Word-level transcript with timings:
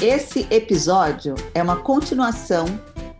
esse 0.00 0.46
episódio 0.50 1.34
é 1.52 1.62
uma 1.62 1.76
continuação 1.76 2.66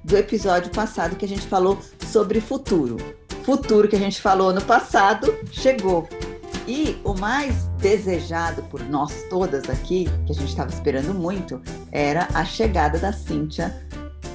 do 0.05 0.17
episódio 0.17 0.71
passado 0.71 1.17
que 1.17 1.25
a 1.25 1.29
gente 1.29 1.47
falou 1.47 1.79
sobre 2.07 2.41
futuro. 2.41 2.97
Futuro 3.43 3.89
que 3.89 3.97
a 3.97 3.99
gente 3.99 4.21
falou 4.21 4.53
no 4.53 4.63
passado 4.63 5.37
chegou. 5.51 6.09
E 6.69 7.01
o 7.03 7.15
mais 7.15 7.65
desejado 7.79 8.63
por 8.65 8.81
nós 8.85 9.25
todas 9.29 9.69
aqui, 9.69 10.05
que 10.27 10.33
a 10.33 10.35
gente 10.35 10.51
estava 10.51 10.71
esperando 10.71 11.15
muito, 11.15 11.61
era 11.91 12.29
a 12.35 12.45
chegada 12.45 12.99
da 12.99 13.13
Cíntia 13.13 13.75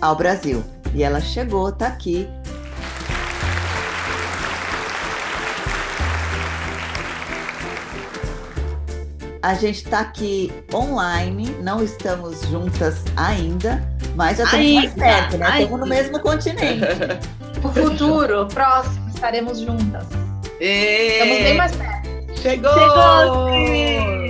ao 0.02 0.16
Brasil. 0.16 0.64
E 0.94 1.04
ela 1.04 1.22
chegou, 1.22 1.70
está 1.70 1.88
aqui. 1.88 2.28
A 9.44 9.56
gente 9.56 9.84
está 9.84 10.00
aqui 10.00 10.54
online, 10.74 11.54
não 11.62 11.84
estamos 11.84 12.44
juntas 12.44 13.04
ainda, 13.18 13.86
mas 14.16 14.38
já 14.38 14.46
estamos 14.46 14.74
mais 14.74 14.94
perto, 14.94 15.38
né? 15.38 15.64
Estamos 15.64 15.80
no 15.82 15.86
mesmo 15.86 16.20
continente. 16.22 16.82
O 17.62 17.68
futuro, 17.68 18.48
próximo, 18.48 19.10
estaremos 19.10 19.60
juntas. 19.60 20.06
E... 20.62 21.20
Estamos 21.20 21.38
bem 21.44 21.58
mais 21.58 21.76
perto. 21.76 22.10
Chegou! 22.42 22.72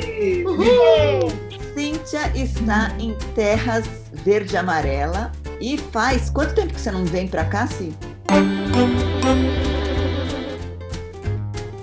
Chegou! 0.02 1.31
Cíntia 1.75 2.31
está 2.33 2.92
em 2.98 3.14
terras 3.36 3.86
verde 4.14 4.55
e 4.55 4.58
amarela 4.58 5.31
e 5.61 5.77
faz 5.77 6.31
quanto 6.31 6.55
tempo 6.55 6.73
que 6.73 6.81
você 6.81 6.92
não 6.92 7.05
vem 7.05 7.27
para 7.27 7.45
cá, 7.45 7.67
Cí? 7.67 7.94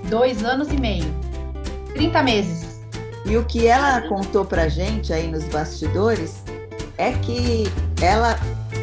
Dois 0.09 0.43
anos 0.43 0.67
e 0.73 0.81
meio. 0.81 1.15
30 1.95 2.23
meses. 2.25 2.70
E 3.25 3.37
o 3.37 3.45
que 3.45 3.67
ela 3.67 4.01
contou 4.03 4.45
pra 4.45 4.69
gente 4.69 5.13
aí 5.13 5.29
nos 5.29 5.45
bastidores 5.45 6.43
é 6.97 7.13
que 7.13 7.65
ela 8.01 8.39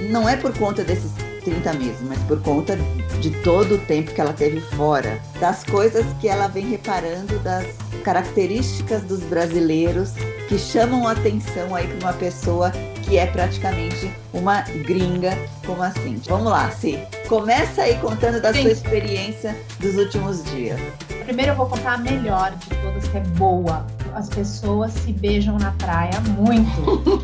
não 0.10 0.28
é 0.28 0.36
por 0.36 0.56
conta 0.58 0.84
desses 0.84 1.12
30 1.44 1.74
meses, 1.74 2.02
mas 2.02 2.20
por 2.24 2.42
conta 2.42 2.78
de 3.22 3.32
todo 3.42 3.76
o 3.76 3.78
tempo 3.80 4.12
que 4.12 4.20
ela 4.20 4.34
teve 4.34 4.60
fora, 4.60 5.20
das 5.40 5.64
coisas 5.64 6.06
que 6.20 6.28
ela 6.28 6.48
vem 6.48 6.70
reparando, 6.70 7.40
das 7.40 7.66
características 8.04 9.04
dos 9.04 9.22
brasileiros 9.22 10.12
que 10.48 10.58
chamam 10.58 11.08
a 11.08 11.12
atenção 11.12 11.74
aí 11.76 11.88
para 11.88 12.08
uma 12.08 12.14
pessoa 12.14 12.72
que 13.04 13.18
é 13.18 13.26
praticamente 13.26 14.12
uma 14.34 14.62
gringa 14.62 15.32
como 15.66 15.82
a 15.82 15.92
Cintia. 15.92 16.34
Vamos 16.34 16.52
lá, 16.52 16.70
Si. 16.72 17.00
Começa 17.28 17.84
aí 17.84 17.98
contando 18.00 18.42
da 18.42 18.54
Sim. 18.54 18.64
sua 18.64 18.72
experiência 18.72 19.56
dos 19.80 19.96
últimos 19.96 20.44
dias. 20.52 20.80
Primeiro 21.24 21.52
eu 21.52 21.56
vou 21.56 21.68
contar 21.68 21.94
a 21.94 21.98
melhor 21.98 22.52
de 22.52 22.70
todas, 22.70 23.08
que 23.08 23.18
é 23.18 23.22
boa. 23.22 23.86
As 24.18 24.30
pessoas 24.30 24.94
se 24.94 25.14
beijam 25.14 25.60
na 25.60 25.72
praia 25.74 26.20
muito. 26.40 27.24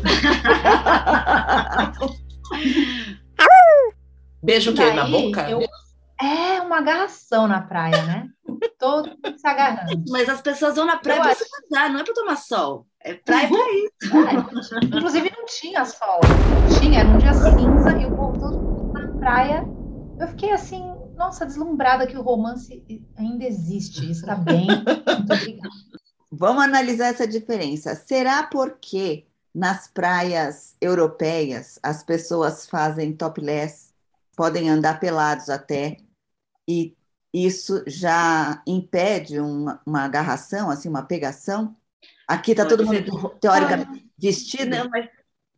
Beijo 4.40 4.70
o 4.70 4.74
quê? 4.74 4.92
Na 4.92 5.04
boca? 5.04 5.50
Eu... 5.50 5.58
É 6.22 6.60
uma 6.60 6.78
agarração 6.78 7.48
na 7.48 7.60
praia, 7.60 8.00
né? 8.04 8.28
Todo 8.78 9.08
mundo 9.08 9.36
se 9.36 9.44
agarrando. 9.44 10.04
Mas 10.08 10.28
as 10.28 10.40
pessoas 10.40 10.76
vão 10.76 10.86
na 10.86 10.96
praia 10.98 11.20
para 11.20 11.34
se 11.34 11.44
casar, 11.50 11.90
não 11.90 11.98
é 11.98 12.04
para 12.04 12.14
tomar 12.14 12.36
sol. 12.36 12.86
É 13.00 13.14
praia 13.14 13.48
uhum. 13.50 13.56
para 13.56 13.72
isso. 13.72 14.16
É, 14.28 14.84
inclusive 14.84 15.32
não 15.36 15.46
tinha 15.46 15.84
sol. 15.84 16.20
Tinha, 16.80 17.00
era 17.00 17.08
um 17.08 17.18
dia 17.18 17.32
cinza 17.32 17.90
e 18.00 18.06
o 18.06 18.14
povo 18.14 18.38
todo 18.38 18.92
na 18.92 19.08
praia. 19.18 19.64
Eu 20.20 20.28
fiquei 20.28 20.52
assim, 20.52 20.94
nossa, 21.16 21.44
deslumbrada 21.44 22.06
que 22.06 22.16
o 22.16 22.22
romance 22.22 22.84
ainda 23.18 23.44
existe. 23.44 24.08
Está 24.12 24.36
bem. 24.36 24.68
Muito 24.68 25.32
obrigada. 25.32 26.03
Vamos 26.36 26.64
analisar 26.64 27.08
essa 27.08 27.26
diferença. 27.26 27.94
Será 27.94 28.42
porque 28.44 29.26
nas 29.54 29.86
praias 29.88 30.76
europeias 30.80 31.78
as 31.82 32.02
pessoas 32.02 32.66
fazem 32.66 33.12
topless 33.12 33.94
podem 34.34 34.68
andar 34.68 35.00
pelados 35.00 35.48
até, 35.48 35.96
e 36.68 36.96
isso 37.32 37.82
já 37.86 38.62
impede 38.66 39.40
uma, 39.40 39.80
uma 39.84 40.04
agarração, 40.04 40.70
assim, 40.70 40.88
uma 40.88 41.02
pegação. 41.02 41.76
Aqui 42.28 42.52
está 42.52 42.64
todo 42.64 42.86
mundo, 42.86 43.30
teoricamente, 43.40 44.08
vestido. 44.18 44.70
Não, 44.76 44.88
mas 44.88 45.08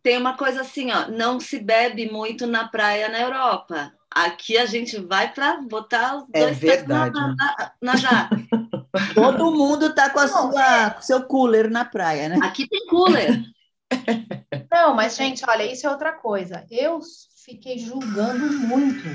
tem 0.07 0.19
uma 0.19 0.37
coisa 0.37 0.61
assim, 0.61 0.93
ó, 0.93 1.09
não 1.09 1.41
se 1.41 1.59
bebe 1.59 2.09
muito 2.09 2.47
na 2.47 2.69
praia 2.69 3.09
na 3.09 3.19
Europa. 3.19 3.93
Aqui 4.09 4.57
a 4.57 4.65
gente 4.65 5.01
vai 5.01 5.33
para 5.33 5.61
botar 5.63 6.19
os 6.19 6.27
é 6.33 6.43
dois 6.43 6.59
verdade. 6.59 7.13
na, 7.13 7.35
na, 7.35 7.73
na 7.83 7.97
jaca. 7.97 8.37
Todo 9.17 9.51
mundo 9.51 9.87
está 9.87 10.09
com 10.11 10.21
a 10.21 10.29
sua, 10.29 10.91
com 10.91 11.03
seu 11.03 11.25
cooler 11.25 11.69
na 11.69 11.85
praia, 11.85 12.29
né? 12.29 12.39
Aqui 12.41 12.69
tem 12.69 12.87
cooler. 12.87 13.43
Não, 14.71 14.95
mas, 14.95 15.17
gente, 15.17 15.43
olha, 15.45 15.65
isso 15.65 15.89
é 15.89 15.91
outra 15.91 16.13
coisa. 16.13 16.65
Eu 16.71 17.01
fiquei 17.45 17.77
julgando 17.77 18.49
muito 18.61 19.09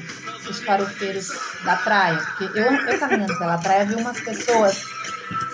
os 0.49 0.59
farofeiros 0.59 1.29
da 1.63 1.77
praia, 1.77 2.17
porque 2.17 2.59
eu, 2.59 2.65
eu 2.65 2.99
caminhando 2.99 3.37
pela 3.37 3.57
praia 3.59 3.85
vi 3.85 3.95
umas 3.95 4.19
pessoas 4.19 4.83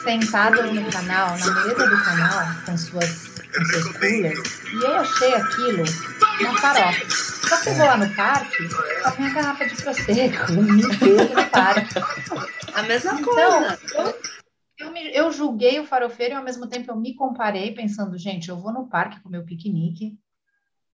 sentadas 0.03 0.73
no 0.73 0.89
canal, 0.89 1.37
na 1.37 1.63
mesa 1.63 1.87
do 1.87 2.03
canal, 2.03 2.55
com, 2.65 2.75
suas, 2.75 3.26
com 3.57 3.65
seus 3.65 3.91
coolers, 3.97 4.63
e 4.71 4.75
eu 4.83 4.95
achei 4.95 5.33
aquilo 5.33 5.83
uma 6.41 6.57
farofa. 6.57 7.09
Só 7.09 7.61
que 7.61 7.69
eu 7.69 7.75
vou 7.75 7.85
lá 7.85 7.97
no 7.97 8.15
parque, 8.15 8.69
só 8.69 9.17
minha 9.17 9.33
garrafa 9.33 9.65
de 9.65 9.75
prosecco, 9.75 10.51
no 10.53 11.49
parque. 11.51 11.95
A 12.73 12.83
mesma 12.83 13.13
então, 13.13 13.23
coisa. 13.23 13.79
Eu, 13.95 14.13
eu, 14.79 14.91
me, 14.91 15.15
eu 15.15 15.31
julguei 15.31 15.79
o 15.79 15.85
farofeiro 15.85 16.33
e 16.33 16.37
ao 16.37 16.43
mesmo 16.43 16.67
tempo 16.67 16.91
eu 16.91 16.95
me 16.95 17.15
comparei 17.15 17.73
pensando, 17.73 18.17
gente, 18.17 18.49
eu 18.49 18.57
vou 18.57 18.71
no 18.71 18.87
parque 18.87 19.19
com 19.21 19.29
meu 19.29 19.43
piquenique, 19.43 20.17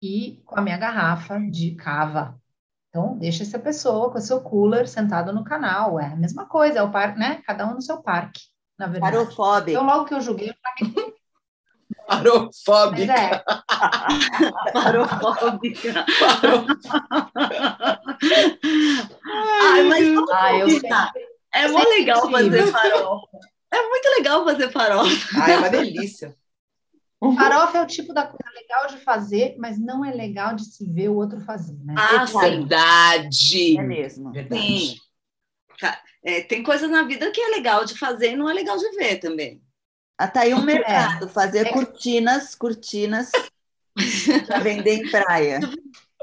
e 0.03 0.43
com 0.45 0.59
a 0.59 0.63
minha 0.63 0.77
garrafa 0.77 1.39
de 1.39 1.77
cava. 1.77 2.37
Então, 2.89 3.17
deixa 3.17 3.45
essa 3.45 3.59
pessoa 3.59 4.11
com 4.11 4.19
o 4.19 4.21
seu 4.21 4.41
cooler 4.41 4.87
sentado 4.89 5.33
no 5.33 5.45
canal. 5.45 5.99
É 5.99 6.07
a 6.07 6.17
mesma 6.17 6.45
coisa, 6.45 6.81
é 6.81 6.83
o 6.83 6.91
parque, 6.91 7.19
né? 7.19 7.41
Cada 7.47 7.67
um 7.67 7.75
no 7.75 7.81
seu 7.81 8.03
parque, 8.03 8.43
na 8.77 8.87
verdade. 8.87 9.17
Parofóbica. 9.17 9.71
Então, 9.71 9.87
logo 9.87 10.05
que 10.05 10.13
eu 10.13 10.21
julguei, 10.21 10.51
eu 10.51 10.55
falei... 10.61 11.12
Parofóbica. 12.13 13.13
É. 13.13 13.45
Parofóbica. 14.73 16.05
Ai, 19.63 19.83
mas 19.85 20.07
eu 20.07 20.27
é 21.55 21.69
muito 21.69 21.89
legal 21.91 22.31
fazer 22.31 22.67
farofa. 22.69 23.39
É 23.71 23.89
muito 23.89 24.09
legal 24.17 24.45
fazer 24.45 24.71
farofa. 24.71 25.43
Ah, 25.43 25.51
é 25.51 25.59
uma 25.59 25.71
delícia. 25.71 26.37
Farofa 27.37 27.79
é 27.79 27.83
o 27.83 27.87
tipo 27.87 28.13
da 28.13 28.27
coisa 28.27 28.51
legal 28.55 28.87
de 28.89 28.97
fazer, 29.05 29.55
mas 29.59 29.79
não 29.79 30.05
é 30.05 30.13
legal 30.13 30.57
de 30.57 30.65
se 30.65 30.85
ver 30.91 31.09
o 31.09 31.15
outro 31.15 31.41
fazer, 31.41 31.79
né? 31.85 31.95
Ah, 31.97 32.25
verdade. 32.25 33.79
É 33.79 33.83
mesmo. 33.83 34.33
Verdade. 34.33 34.61
Sim. 34.61 34.97
É, 36.25 36.41
tem 36.41 36.63
coisas 36.63 36.91
na 36.91 37.03
vida 37.03 37.31
que 37.31 37.41
é 37.41 37.49
legal 37.49 37.85
de 37.85 37.99
fazer 37.99 38.33
e 38.33 38.37
não 38.37 38.49
é 38.49 38.53
legal 38.53 38.77
de 38.77 38.89
ver 38.91 39.19
também. 39.19 39.63
Até 40.23 40.39
ah, 40.39 40.43
aí 40.43 40.55
um 40.55 40.61
é. 40.61 40.65
mercado, 40.65 41.29
fazer 41.29 41.67
é. 41.67 41.73
cortinas, 41.73 42.55
cortinas 42.55 43.33
para 44.47 44.61
vender 44.61 44.95
em 44.95 45.11
praia. 45.11 45.59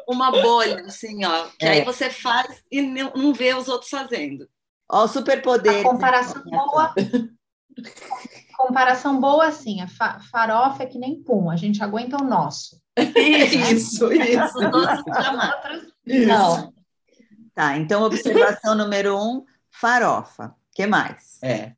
Uma 0.07 0.31
bolha, 0.31 0.85
assim, 0.85 1.25
ó, 1.25 1.49
que 1.59 1.65
é. 1.65 1.69
aí 1.71 1.83
você 1.83 2.09
faz 2.09 2.63
e 2.71 2.81
não 2.81 3.33
vê 3.33 3.53
os 3.53 3.67
outros 3.67 3.91
fazendo. 3.91 4.47
Ó, 4.89 5.03
o 5.03 5.07
superpoder. 5.07 5.83
Comparação 5.83 6.41
boa. 6.45 6.93
comparação 8.57 9.19
boa 9.19 9.47
assim, 9.47 9.81
a 9.81 9.87
fa 9.87 10.19
farofa 10.31 10.83
é 10.83 10.85
que 10.85 10.97
nem 10.97 11.21
pum, 11.21 11.49
a 11.49 11.57
gente 11.57 11.83
aguenta 11.83 12.21
o 12.21 12.25
nosso. 12.25 12.81
Isso, 12.97 14.11
isso. 14.13 14.59
Não. 16.25 16.73
Tá, 17.53 17.77
então 17.77 18.03
observação 18.03 18.75
número 18.75 19.17
um, 19.21 19.43
farofa. 19.69 20.55
que 20.73 20.87
mais? 20.87 21.37
É. 21.43 21.73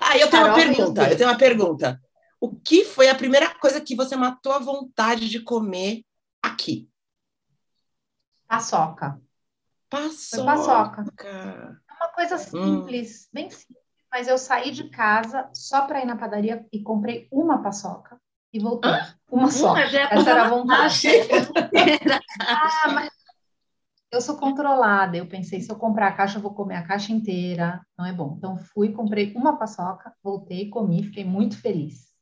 Ah, 0.00 0.16
eu 0.16 0.28
tenho 0.30 0.46
uma 0.46 0.54
pergunta, 0.54 1.10
eu 1.10 1.16
tenho 1.16 1.28
uma 1.28 1.38
pergunta. 1.38 2.00
O 2.40 2.54
que 2.54 2.84
foi 2.84 3.08
a 3.08 3.14
primeira 3.14 3.54
coisa 3.54 3.80
que 3.80 3.94
você 3.94 4.16
matou 4.16 4.52
a 4.52 4.58
vontade 4.58 5.28
de 5.28 5.40
comer 5.40 6.02
aqui? 6.42 6.88
Paçoca. 8.48 9.20
Paçoca. 9.88 10.36
Foi 10.36 10.44
paçoca. 10.44 11.04
É 11.24 12.04
uma 12.04 12.12
coisa 12.14 12.34
hum. 12.34 12.38
simples, 12.38 13.24
hum. 13.26 13.28
bem 13.32 13.50
simples 13.50 13.82
mas 14.12 14.28
eu 14.28 14.36
saí 14.36 14.70
de 14.70 14.90
casa 14.90 15.48
só 15.54 15.86
para 15.86 16.02
ir 16.02 16.04
na 16.04 16.16
padaria 16.16 16.66
e 16.70 16.82
comprei 16.82 17.26
uma 17.32 17.62
paçoca 17.62 18.20
e 18.52 18.60
voltei. 18.60 18.90
Ah, 18.90 19.14
uma 19.30 19.50
só. 19.50 19.74
Essa 19.74 20.30
era 20.30 20.44
a 20.44 20.48
vontade. 20.50 21.08
ah, 22.46 22.92
mas 22.92 23.10
eu 24.12 24.20
sou 24.20 24.36
controlada. 24.36 25.16
Eu 25.16 25.26
pensei, 25.26 25.60
se 25.60 25.72
eu 25.72 25.76
comprar 25.76 26.08
a 26.08 26.12
caixa, 26.12 26.36
eu 26.36 26.42
vou 26.42 26.52
comer 26.52 26.76
a 26.76 26.86
caixa 26.86 27.12
inteira. 27.12 27.80
Não 27.98 28.04
é 28.04 28.12
bom. 28.12 28.34
Então 28.36 28.58
fui, 28.58 28.92
comprei 28.92 29.32
uma 29.34 29.56
paçoca, 29.56 30.12
voltei, 30.22 30.68
comi, 30.68 31.02
fiquei 31.04 31.24
muito 31.24 31.58
feliz. 31.58 32.12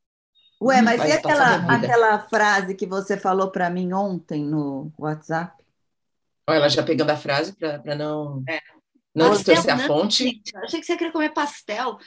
Ué, 0.62 0.80
mas 0.82 1.02
e 1.02 1.12
aquela, 1.12 1.56
aquela 1.74 2.18
frase 2.28 2.74
que 2.74 2.86
você 2.86 3.16
falou 3.16 3.50
para 3.50 3.68
mim 3.68 3.92
ontem 3.92 4.44
no 4.44 4.92
WhatsApp? 4.96 5.64
Olha, 6.46 6.58
ela 6.58 6.68
já 6.68 6.82
pegando 6.82 7.10
a 7.10 7.16
frase 7.16 7.54
para 7.54 7.94
não. 7.96 8.44
É. 8.48 8.60
Não 9.12 9.30
distorcer 9.30 9.74
a 9.74 9.78
fonte. 9.78 10.24
Gente, 10.24 10.56
achei 10.58 10.78
que 10.78 10.86
você 10.86 10.96
queria 10.96 11.12
comer 11.12 11.30
pastel. 11.30 11.98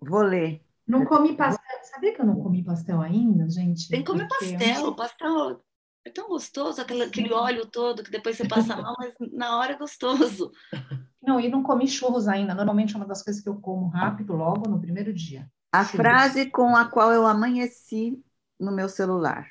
Vou 0.00 0.20
ler. 0.20 0.60
Não 0.86 1.06
comi 1.06 1.34
pastel. 1.34 1.62
Sabia 1.84 2.12
que 2.14 2.20
eu 2.20 2.26
não 2.26 2.36
comi 2.42 2.62
pastel 2.62 3.00
ainda, 3.00 3.48
gente? 3.48 3.88
Tem 3.88 4.00
que 4.02 4.10
comer 4.10 4.28
pastel. 4.28 4.94
Pastel 4.94 5.62
é 6.08 6.12
tão 6.12 6.28
gostoso, 6.28 6.80
aquele, 6.80 7.02
aquele 7.04 7.32
óleo 7.32 7.66
todo 7.66 8.02
que 8.02 8.10
depois 8.10 8.36
você 8.36 8.46
passa 8.46 8.76
mal, 8.76 8.94
mas 8.98 9.14
na 9.32 9.58
hora 9.58 9.72
é 9.72 9.78
gostoso. 9.78 10.50
Não, 11.20 11.38
e 11.38 11.48
não 11.48 11.62
comi 11.62 11.86
churros 11.86 12.26
ainda. 12.26 12.54
Normalmente 12.54 12.94
é 12.94 12.96
uma 12.96 13.04
das 13.04 13.22
coisas 13.22 13.42
que 13.42 13.48
eu 13.48 13.56
como 13.56 13.88
rápido, 13.88 14.34
logo 14.34 14.70
no 14.70 14.80
primeiro 14.80 15.12
dia. 15.12 15.50
A 15.70 15.84
churros. 15.84 15.96
frase 15.96 16.46
com 16.46 16.74
a 16.74 16.86
qual 16.86 17.12
eu 17.12 17.26
amanheci 17.26 18.18
no 18.58 18.72
meu 18.72 18.88
celular. 18.88 19.46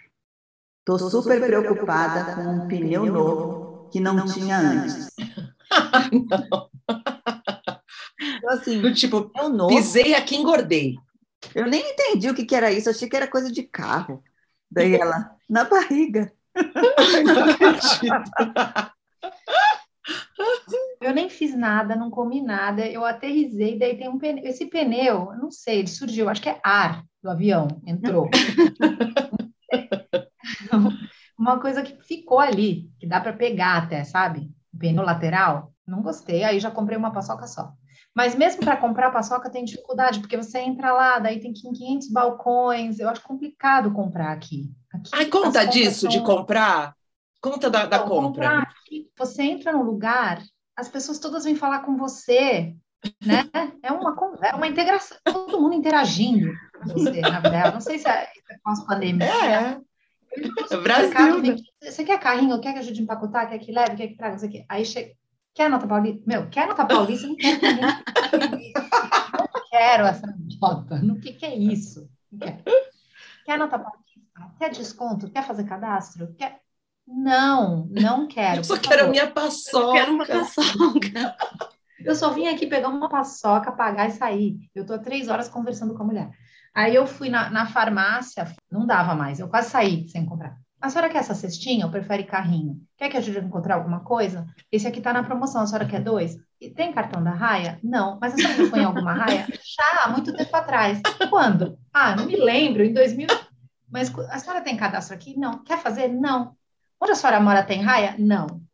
Tô, 0.84 0.98
Tô 0.98 1.10
super, 1.10 1.36
super 1.36 1.48
preocupada, 1.48 2.24
preocupada 2.24 2.36
com 2.36 2.64
um 2.64 2.68
pneu 2.68 3.06
novo 3.06 3.90
que 3.92 4.00
não, 4.00 4.14
não 4.16 4.26
tinha 4.26 4.58
antes. 4.58 5.12
não. 5.20 6.70
Então, 8.20 8.50
assim, 8.50 8.82
Do 8.82 8.94
tipo, 8.94 9.32
novo, 9.50 9.68
pisei 9.76 10.16
aqui 10.16 10.36
engordei. 10.36 10.96
Eu 11.54 11.68
nem 11.68 11.92
entendi 11.92 12.30
o 12.30 12.34
que, 12.34 12.46
que 12.46 12.56
era 12.56 12.72
isso, 12.72 12.90
achei 12.90 13.08
que 13.08 13.16
era 13.16 13.28
coisa 13.28 13.52
de 13.52 13.62
carro. 13.62 14.24
Daí 14.70 14.96
ela, 14.96 15.36
na 15.48 15.64
barriga. 15.66 16.34
Eu 21.02 21.14
nem 21.14 21.30
fiz 21.30 21.56
nada, 21.56 21.96
não 21.96 22.10
comi 22.10 22.42
nada, 22.42 22.88
eu 22.88 23.06
aterrisei, 23.06 23.78
daí 23.78 23.96
tem 23.98 24.10
um 24.10 24.18
pneu, 24.18 24.44
esse 24.46 24.66
pneu, 24.66 25.32
não 25.40 25.52
sei, 25.52 25.80
ele 25.80 25.88
surgiu, 25.88 26.28
acho 26.28 26.42
que 26.42 26.50
é 26.50 26.60
ar 26.64 27.04
do 27.22 27.30
avião, 27.30 27.68
entrou. 27.86 28.30
Uma 31.38 31.60
coisa 31.60 31.84
que 31.84 32.02
ficou 32.04 32.40
ali, 32.40 32.90
que 33.00 33.08
dá 33.08 33.22
para 33.22 33.32
pegar 33.32 33.78
até, 33.78 34.04
sabe? 34.04 34.52
Pneu 34.78 35.04
lateral, 35.04 35.72
não 35.86 36.02
gostei, 36.02 36.44
aí 36.44 36.60
já 36.60 36.72
comprei 36.72 36.98
uma 36.98 37.14
paçoca 37.14 37.48
só. 37.48 37.72
Mas 38.16 38.36
mesmo 38.36 38.62
para 38.62 38.76
comprar 38.76 39.12
paçoca 39.12 39.50
tem 39.50 39.64
dificuldade, 39.64 40.20
porque 40.20 40.36
você 40.36 40.60
entra 40.60 40.92
lá, 40.92 41.20
daí 41.20 41.40
tem 41.40 41.54
500 41.54 42.10
balcões, 42.10 43.00
eu 43.00 43.08
acho 43.08 43.22
complicado 43.22 43.94
comprar 43.94 44.32
aqui. 44.32 44.70
Aqui 44.98 45.10
Ai, 45.14 45.26
conta 45.26 45.66
disso, 45.66 46.02
são... 46.02 46.10
de 46.10 46.22
comprar. 46.22 46.96
Conta 47.42 47.70
da, 47.70 47.86
da 47.86 48.00
compra. 48.00 48.60
Aqui, 48.60 49.10
você 49.18 49.44
entra 49.44 49.72
no 49.72 49.84
lugar, 49.84 50.42
as 50.76 50.90
pessoas 50.90 51.20
todas 51.20 51.44
vêm 51.44 51.56
falar 51.56 51.80
com 51.80 51.96
você, 51.96 52.76
né? 53.24 53.50
É 53.84 53.92
uma, 53.92 54.16
é 54.44 54.56
uma 54.56 54.68
integração, 54.68 55.18
todo 55.24 55.62
mundo 55.62 55.76
interagindo 55.76 56.52
com 56.74 56.90
você, 56.90 57.22
na 57.22 57.40
verdade. 57.40 57.74
Não 57.74 57.82
sei 57.82 58.00
se 58.00 58.10
é, 58.10 58.24
é 58.24 58.58
pós-pandemia. 58.64 59.26
É. 59.26 59.78
é. 60.72 60.78
Brasil. 60.78 61.42
Vem, 61.42 61.56
você 61.82 62.04
quer 62.04 62.20
carrinho? 62.20 62.60
Quer 62.60 62.74
que 62.74 62.80
ajude 62.80 63.00
a 63.00 63.04
empacotar? 63.04 63.50
Quer 63.50 63.60
que 63.60 63.72
leve? 63.72 63.96
Quer 63.96 64.08
que 64.08 64.18
traga? 64.18 64.36
Isso 64.36 64.46
aqui. 64.46 64.66
Aí 64.68 64.86
chega 64.86 65.16
Quer 65.58 65.72
nota 65.72 65.88
paulista? 65.88 66.22
Meu, 66.28 66.48
quer 66.52 66.68
nota 66.68 66.86
paulista? 66.86 67.26
Não 67.28 67.36
quero 67.36 67.58
Não 69.34 69.70
quero 69.72 70.06
essa 70.06 70.38
nota. 70.62 71.00
No 71.00 71.20
que, 71.20 71.34
que 71.34 71.48
é 71.48 71.56
isso? 71.56 72.08
Quer. 72.40 72.62
quer 73.44 73.58
nota 73.58 73.80
paulista? 73.80 74.07
Quer 74.58 74.72
desconto? 74.72 75.30
Quer 75.30 75.44
fazer 75.44 75.64
cadastro? 75.66 76.34
Quer... 76.36 76.60
Não, 77.08 77.88
não 77.92 78.28
quero. 78.30 78.60
Eu 78.60 78.64
só 78.64 78.78
quero 78.78 79.06
a 79.06 79.08
minha 79.08 79.28
paçoca. 79.32 79.88
Eu 79.88 79.92
quero 79.94 80.14
uma 80.14 80.26
paçoca. 80.26 81.36
Eu 82.00 82.16
só 82.16 82.32
vim 82.32 82.48
aqui 82.48 82.68
pegar 82.68 82.90
uma 82.90 83.10
paçoca, 83.10 83.72
pagar 83.72 84.08
e 84.08 84.12
sair. 84.12 84.58
Eu 84.74 84.86
tô 84.86 84.94
há 84.94 85.00
três 85.00 85.28
horas 85.28 85.50
conversando 85.50 85.96
com 85.96 86.04
a 86.04 86.06
mulher. 86.06 86.30
Aí 86.74 86.94
eu 86.94 87.08
fui 87.08 87.28
na, 87.28 87.50
na 87.50 87.66
farmácia, 87.66 88.54
não 88.72 88.86
dava 88.86 89.16
mais, 89.16 89.40
eu 89.40 89.48
quase 89.48 89.72
saí 89.72 90.08
sem 90.10 90.26
comprar. 90.26 90.56
A 90.80 90.90
senhora 90.90 91.10
quer 91.10 91.18
essa 91.18 91.34
cestinha 91.34 91.86
ou 91.86 91.92
prefere 91.92 92.24
carrinho? 92.24 92.80
Quer 92.96 93.10
que 93.10 93.18
ajude 93.18 93.40
a 93.40 93.42
encontrar 93.42 93.76
alguma 93.76 94.02
coisa? 94.02 94.46
Esse 94.72 94.88
aqui 94.88 95.00
está 95.00 95.12
na 95.12 95.24
promoção, 95.24 95.62
a 95.62 95.66
senhora 95.66 95.88
quer 95.88 96.04
dois? 96.04 96.38
E 96.62 96.70
tem 96.70 96.94
cartão 96.94 97.24
da 97.24 97.32
raia? 97.32 97.80
Não. 97.84 98.20
Mas 98.22 98.34
a 98.34 98.38
senhora 98.38 98.70
foi 98.70 98.80
em 98.80 98.86
alguma 98.86 99.14
raia? 99.14 99.48
Já, 99.50 100.04
há 100.04 100.10
muito 100.10 100.32
tempo 100.36 100.56
atrás. 100.56 101.02
Quando? 101.32 101.80
Ah, 101.92 102.16
não 102.16 102.28
me 102.28 102.36
lembro, 102.36 102.84
em 102.84 102.94
2000. 102.94 103.28
Mas 103.90 104.14
a 104.30 104.40
senhora 104.40 104.62
tem 104.62 104.76
cadastro 104.76 105.16
aqui? 105.16 105.38
Não. 105.38 105.64
Quer 105.64 105.80
fazer? 105.80 106.08
Não. 106.10 106.56
Onde 107.00 107.12
a 107.12 107.16
senhora 107.16 107.40
mora 107.40 107.64
tem 107.64 107.82
raia? 107.82 108.16
Não. 108.18 108.48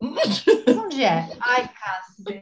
Onde 0.84 1.04
é? 1.04 1.28
Ai, 1.40 1.68
cacete. 1.68 2.40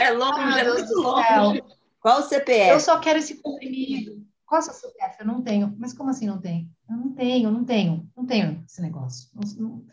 É 0.00 0.10
longe, 0.10 0.40
ah, 0.40 0.60
é 0.60 0.72
muito 0.72 0.94
longe. 0.94 1.62
Qual 2.00 2.20
o 2.20 2.22
CPF? 2.22 2.70
Eu 2.70 2.80
só 2.80 2.98
quero 3.00 3.18
esse 3.18 3.42
comprimido. 3.42 4.24
Qual 4.46 4.60
é 4.60 4.62
o 4.62 4.64
seu 4.64 4.74
CPF? 4.74 5.16
Eu 5.20 5.26
não 5.26 5.42
tenho. 5.42 5.74
Mas 5.76 5.92
como 5.92 6.10
assim 6.10 6.26
não 6.26 6.40
tem? 6.40 6.70
Eu 6.88 6.96
não 6.96 7.12
tenho, 7.12 7.50
não 7.50 7.64
tenho, 7.64 8.08
não 8.16 8.24
tenho 8.24 8.62
esse 8.64 8.80
negócio. 8.80 9.28
Não, 9.34 9.42
não... 9.58 9.86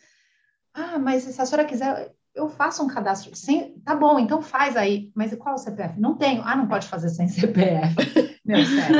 Ah, 0.75 0.99
mas 0.99 1.23
se 1.23 1.41
a 1.41 1.45
senhora 1.45 1.67
quiser, 1.67 2.13
eu 2.35 2.49
faço 2.49 2.83
um 2.83 2.87
cadastro. 2.87 3.35
Sem... 3.35 3.79
Tá 3.79 3.95
bom, 3.95 4.19
então 4.19 4.41
faz 4.41 4.75
aí. 4.75 5.11
Mas 5.15 5.33
qual 5.35 5.55
é 5.55 5.57
o 5.57 5.61
CPF? 5.61 5.99
Não 5.99 6.15
tenho. 6.15 6.41
Ah, 6.43 6.55
não 6.55 6.67
pode 6.67 6.87
fazer 6.87 7.09
sem 7.09 7.27
CPF. 7.27 7.95
Meu, 8.43 8.65
sério. 8.65 8.97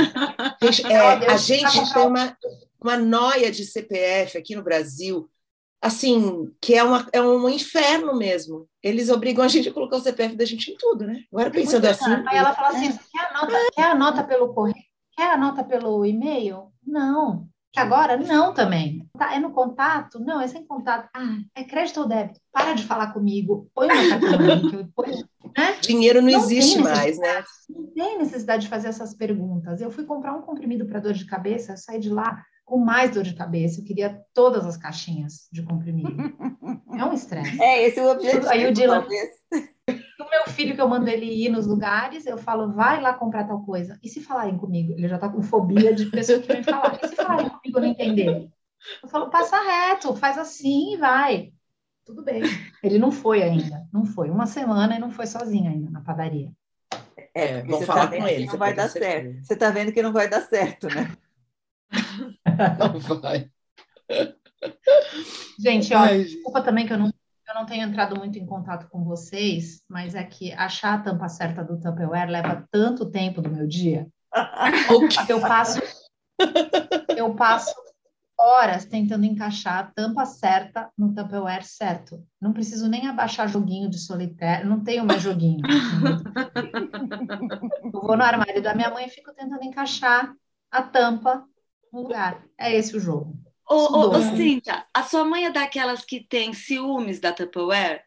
Gente, 0.62 0.92
é, 0.92 1.32
a 1.32 1.38
gente 1.38 1.94
tem 1.94 2.08
uma, 2.08 2.38
uma 2.82 2.98
noia 2.98 3.52
de 3.52 3.66
CPF 3.66 4.38
aqui 4.38 4.56
no 4.56 4.64
Brasil, 4.64 5.30
assim, 5.82 6.52
que 6.62 6.76
é, 6.76 6.84
uma, 6.84 7.08
é 7.12 7.22
um 7.22 7.50
inferno 7.50 8.16
mesmo. 8.16 8.68
Eles 8.82 9.10
obrigam 9.10 9.44
a 9.44 9.48
gente 9.48 9.68
a 9.68 9.74
colocar 9.74 9.98
o 9.98 10.02
CPF 10.02 10.36
da 10.36 10.46
gente 10.46 10.72
em 10.72 10.78
tudo, 10.78 11.06
né? 11.06 11.24
Agora 11.32 11.52
pensando 11.52 11.86
assim. 11.86 12.12
Aí 12.28 12.38
ela 12.38 12.54
fala 12.54 12.70
assim: 12.70 12.98
quer 13.12 13.26
a 13.26 13.34
nota, 13.34 13.72
quer 13.74 13.86
a 13.86 13.96
nota 13.96 14.24
pelo 14.24 14.54
correio? 14.54 14.76
Quer 15.16 15.32
a 15.32 15.38
nota 15.38 15.64
pelo 15.64 16.06
e-mail? 16.06 16.72
Não. 16.86 17.48
Que 17.74 17.80
agora 17.80 18.16
não 18.16 18.54
também. 18.54 19.10
Tá, 19.18 19.34
é 19.34 19.40
no 19.40 19.52
contato? 19.52 20.20
Não, 20.20 20.40
é 20.40 20.48
sem 20.48 20.64
contato. 20.64 21.10
Ah, 21.12 21.38
é 21.56 21.64
crédito 21.64 22.02
ou 22.02 22.08
débito? 22.08 22.40
Para 22.52 22.74
de 22.74 22.84
falar 22.84 23.12
comigo. 23.12 23.68
Põe 23.74 23.88
uma 23.88 24.10
cartão 24.10 24.92
põe, 24.96 25.12
né? 25.58 25.74
Dinheiro 25.82 26.22
não, 26.22 26.32
não 26.32 26.40
existe 26.40 26.78
mais, 26.80 27.18
né? 27.18 27.44
Não 27.68 27.88
tem 27.88 28.20
necessidade 28.20 28.64
de 28.64 28.70
fazer 28.70 28.90
essas 28.90 29.16
perguntas. 29.16 29.82
Eu 29.82 29.90
fui 29.90 30.06
comprar 30.06 30.36
um 30.36 30.44
comprimido 30.44 30.86
para 30.86 31.00
dor 31.00 31.14
de 31.14 31.26
cabeça, 31.26 31.76
saí 31.76 32.00
de 32.00 32.10
lá 32.10 32.46
com 32.64 32.78
mais 32.78 33.10
dor 33.10 33.24
de 33.24 33.34
cabeça. 33.34 33.82
Eu 33.82 33.86
queria 33.86 34.22
todas 34.36 34.68
as 34.68 34.78
caixinhas 34.78 35.48
de 35.52 35.64
comprimido. 35.64 36.14
É 36.96 37.04
um 37.04 37.12
estresse. 37.12 37.60
É, 37.60 37.88
esse 37.88 38.00
é 38.00 38.04
o 38.04 38.12
objetivo. 38.12 38.48
Aí 38.48 38.68
o 38.68 38.72
Dylan, 38.72 39.04
meu 40.34 40.48
filho, 40.48 40.74
que 40.74 40.82
eu 40.82 40.90
mando 40.90 41.08
ele 41.08 41.26
ir 41.26 41.50
nos 41.50 41.68
lugares, 41.68 42.26
eu 42.26 42.38
falo, 42.38 42.74
vai 42.74 43.00
lá 43.00 43.14
comprar 43.14 43.44
tal 43.44 43.64
coisa. 43.64 44.00
E 44.02 44.10
se 44.10 44.22
falarem 44.22 44.58
comigo? 44.58 44.94
Ele 44.94 45.08
já 45.08 45.20
tá 45.20 45.30
com 45.30 45.44
fobia 45.44 45.94
de 45.94 46.08
pessoa 46.08 46.40
que 46.40 46.48
vem 46.48 46.64
falar. 46.64 47.00
E 47.04 47.08
se 47.08 47.16
falarem 47.16 47.50
comigo 47.50 47.78
eu 47.78 47.82
não 47.82 47.88
entender? 47.88 48.50
Eu 49.02 49.10
falo, 49.10 49.30
passa 49.30 49.62
reto, 49.62 50.16
faz 50.16 50.38
assim 50.38 50.96
e 50.96 50.98
vai. 50.98 51.54
Tudo 52.04 52.24
bem. 52.24 52.42
Ele 52.82 52.98
não 52.98 53.12
foi 53.12 53.44
ainda. 53.44 53.88
Não 53.94 54.06
foi. 54.06 54.30
Uma 54.30 54.48
semana 54.48 54.96
e 54.96 55.00
não 55.00 55.12
foi 55.12 55.28
sozinho 55.28 55.70
ainda 55.70 55.90
na 55.92 56.02
padaria. 56.02 56.52
É, 57.34 57.62
vamos 57.62 57.80
tá 57.82 57.86
falar 57.86 58.08
tá 58.08 58.18
com 58.18 58.28
ele. 58.28 58.46
Não 58.46 58.58
vai 58.58 58.74
dar 58.74 58.90
certo. 58.90 59.46
Você 59.46 59.56
tá 59.56 59.70
vendo 59.70 59.92
que 59.92 60.02
não 60.02 60.12
vai 60.12 60.28
dar 60.28 60.42
certo, 60.42 60.88
né? 60.88 61.16
Não 62.80 63.00
vai. 63.22 63.50
Gente, 65.60 65.94
ó, 65.94 66.00
Ai, 66.00 66.24
desculpa 66.24 66.62
também 66.62 66.86
que 66.86 66.94
eu 66.94 66.98
não 66.98 67.14
eu 67.54 67.60
não 67.60 67.66
tenho 67.68 67.88
entrado 67.88 68.18
muito 68.18 68.40
em 68.40 68.46
contato 68.46 68.90
com 68.90 69.04
vocês, 69.04 69.84
mas 69.88 70.16
é 70.16 70.24
que 70.24 70.52
achar 70.54 70.96
a 70.96 70.98
tampa 70.98 71.30
certa 71.30 71.64
do 71.64 71.80
Tupperware 71.80 72.30
leva 72.30 72.68
tanto 72.72 73.12
tempo 73.12 73.42
do 73.42 73.52
meu 73.52 73.68
dia. 73.68 74.08
eu 75.30 75.40
passo 75.40 75.80
eu 77.16 77.36
passo 77.36 77.76
horas 78.36 78.86
tentando 78.86 79.26
encaixar 79.26 79.78
a 79.78 79.84
tampa 79.84 80.26
certa 80.26 80.90
no 80.98 81.14
Tupperware 81.14 81.64
certo. 81.64 82.26
Não 82.42 82.52
preciso 82.52 82.90
nem 82.90 83.08
abaixar 83.08 83.48
joguinho 83.48 83.88
de 83.88 84.00
solitário, 84.00 84.68
não 84.68 84.84
tenho 84.84 85.06
mais 85.06 85.22
joguinho. 85.22 85.62
eu 87.94 88.02
vou 88.02 88.18
no 88.18 88.24
armário 88.24 88.64
da 88.64 88.74
minha 88.74 88.90
mãe 88.90 89.06
e 89.06 89.12
fico 89.12 89.32
tentando 89.34 89.64
encaixar 89.64 90.34
a 90.72 90.82
tampa 90.82 91.46
no 91.92 92.02
lugar. 92.02 92.44
É 92.58 92.76
esse 92.76 92.98
o 92.98 93.00
jogo. 93.00 93.43
Ô, 93.70 93.76
ô, 93.76 94.18
ô, 94.18 94.22
Cíntia, 94.22 94.86
a 94.94 95.04
sua 95.04 95.24
mãe 95.26 95.46
é 95.46 95.52
daquelas 95.52 96.04
que 96.06 96.22
tem 96.28 96.54
ciúmes 96.54 97.20
da 97.20 97.32
Tupperware? 97.34 98.04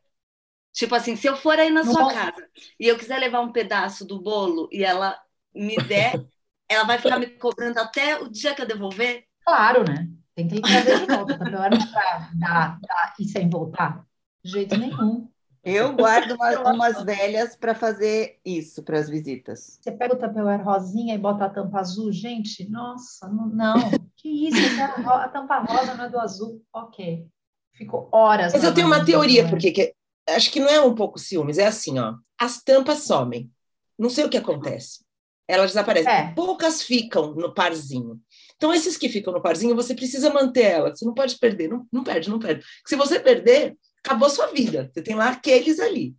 Tipo 0.72 0.94
assim, 0.96 1.16
se 1.16 1.26
eu 1.28 1.36
for 1.36 1.58
aí 1.58 1.70
na 1.70 1.84
Não 1.84 1.94
sua 1.94 2.04
posso. 2.04 2.20
casa 2.25 2.48
e 2.80 2.88
eu 2.88 2.98
quiser 2.98 3.18
levar 3.18 3.40
um 3.40 3.52
pedaço 3.52 4.04
do 4.06 4.20
bolo 4.22 4.68
e 4.72 4.84
ela 4.84 5.20
me 5.54 5.78
der, 5.78 6.22
ela 6.68 6.84
vai 6.84 6.98
ficar 6.98 7.18
me 7.18 7.28
cobrando 7.28 7.78
até 7.80 8.18
o 8.20 8.28
dia 8.30 8.54
que 8.54 8.62
eu 8.62 8.66
devolver? 8.66 9.26
Claro, 9.44 9.84
né? 9.84 10.08
Tem 10.34 10.48
que 10.48 10.62
trazer 10.62 10.96
de 10.96 11.06
volta. 11.06 11.38
Tupperware 11.38 11.72
não 11.72 11.86
para 11.90 12.30
dar, 12.34 12.78
dar 12.80 13.14
e 13.18 13.25
sem 13.28 13.48
voltar. 13.48 14.06
De 14.44 14.50
jeito 14.52 14.76
nenhum. 14.76 15.30
Eu 15.62 15.94
guardo 15.94 16.30
uma, 16.32 16.58
umas 16.72 17.02
velhas 17.02 17.54
para 17.56 17.75
fazer 17.75 18.40
isso 18.44 18.82
para 18.82 18.98
as 18.98 19.08
visitas. 19.10 19.78
Você 19.80 19.90
pega 19.92 20.14
o 20.14 20.18
Tupperware 20.18 20.62
rosinha 20.62 21.14
e 21.14 21.18
bota 21.18 21.46
a 21.46 21.50
tampa 21.50 21.78
azul, 21.80 22.12
gente, 22.12 22.68
nossa, 22.68 23.26
não, 23.28 23.46
não. 23.48 24.05
Que 24.16 24.49
isso, 24.49 24.58
a 24.80 25.28
tampa 25.28 25.58
rosa 25.58 25.94
não 25.94 26.04
é 26.04 26.08
do 26.08 26.18
azul, 26.18 26.62
ok. 26.73 27.26
Ficou 27.75 28.08
horas. 28.12 28.52
Mas 28.52 28.64
eu 28.64 28.75
tenho 28.75 28.87
uma 28.87 29.04
teoria, 29.04 29.49
porque 29.49 29.70
que, 29.70 29.94
acho 30.28 30.50
que 30.50 30.61
não 30.61 30.68
é 30.68 30.80
um 30.80 30.94
pouco 30.94 31.18
ciúmes, 31.18 31.58
é 31.58 31.66
assim, 31.66 31.99
ó, 31.99 32.14
as 32.38 32.62
tampas 32.62 33.00
somem, 33.00 33.50
não 33.99 34.08
sei 34.08 34.25
o 34.25 34.30
que 34.30 34.37
acontece, 34.37 35.04
elas 35.46 35.70
desaparecem, 35.70 36.11
é. 36.11 36.32
poucas 36.35 36.82
ficam 36.82 37.35
no 37.35 37.54
parzinho. 37.54 38.20
Então, 38.56 38.73
esses 38.73 38.96
que 38.96 39.08
ficam 39.08 39.32
no 39.32 39.42
parzinho, 39.42 39.76
você 39.76 39.94
precisa 39.94 40.32
manter 40.32 40.62
elas, 40.62 40.99
você 40.99 41.04
não 41.04 41.14
pode 41.14 41.38
perder, 41.38 41.68
não, 41.68 41.87
não 41.92 42.02
perde, 42.02 42.30
não 42.30 42.38
perde. 42.38 42.64
Se 42.87 42.96
você 42.96 43.20
perder, 43.20 43.76
acabou 44.04 44.30
sua 44.30 44.46
vida. 44.46 44.90
Você 44.92 45.02
tem 45.02 45.14
lá 45.14 45.28
aqueles 45.28 45.78
ali. 45.78 46.14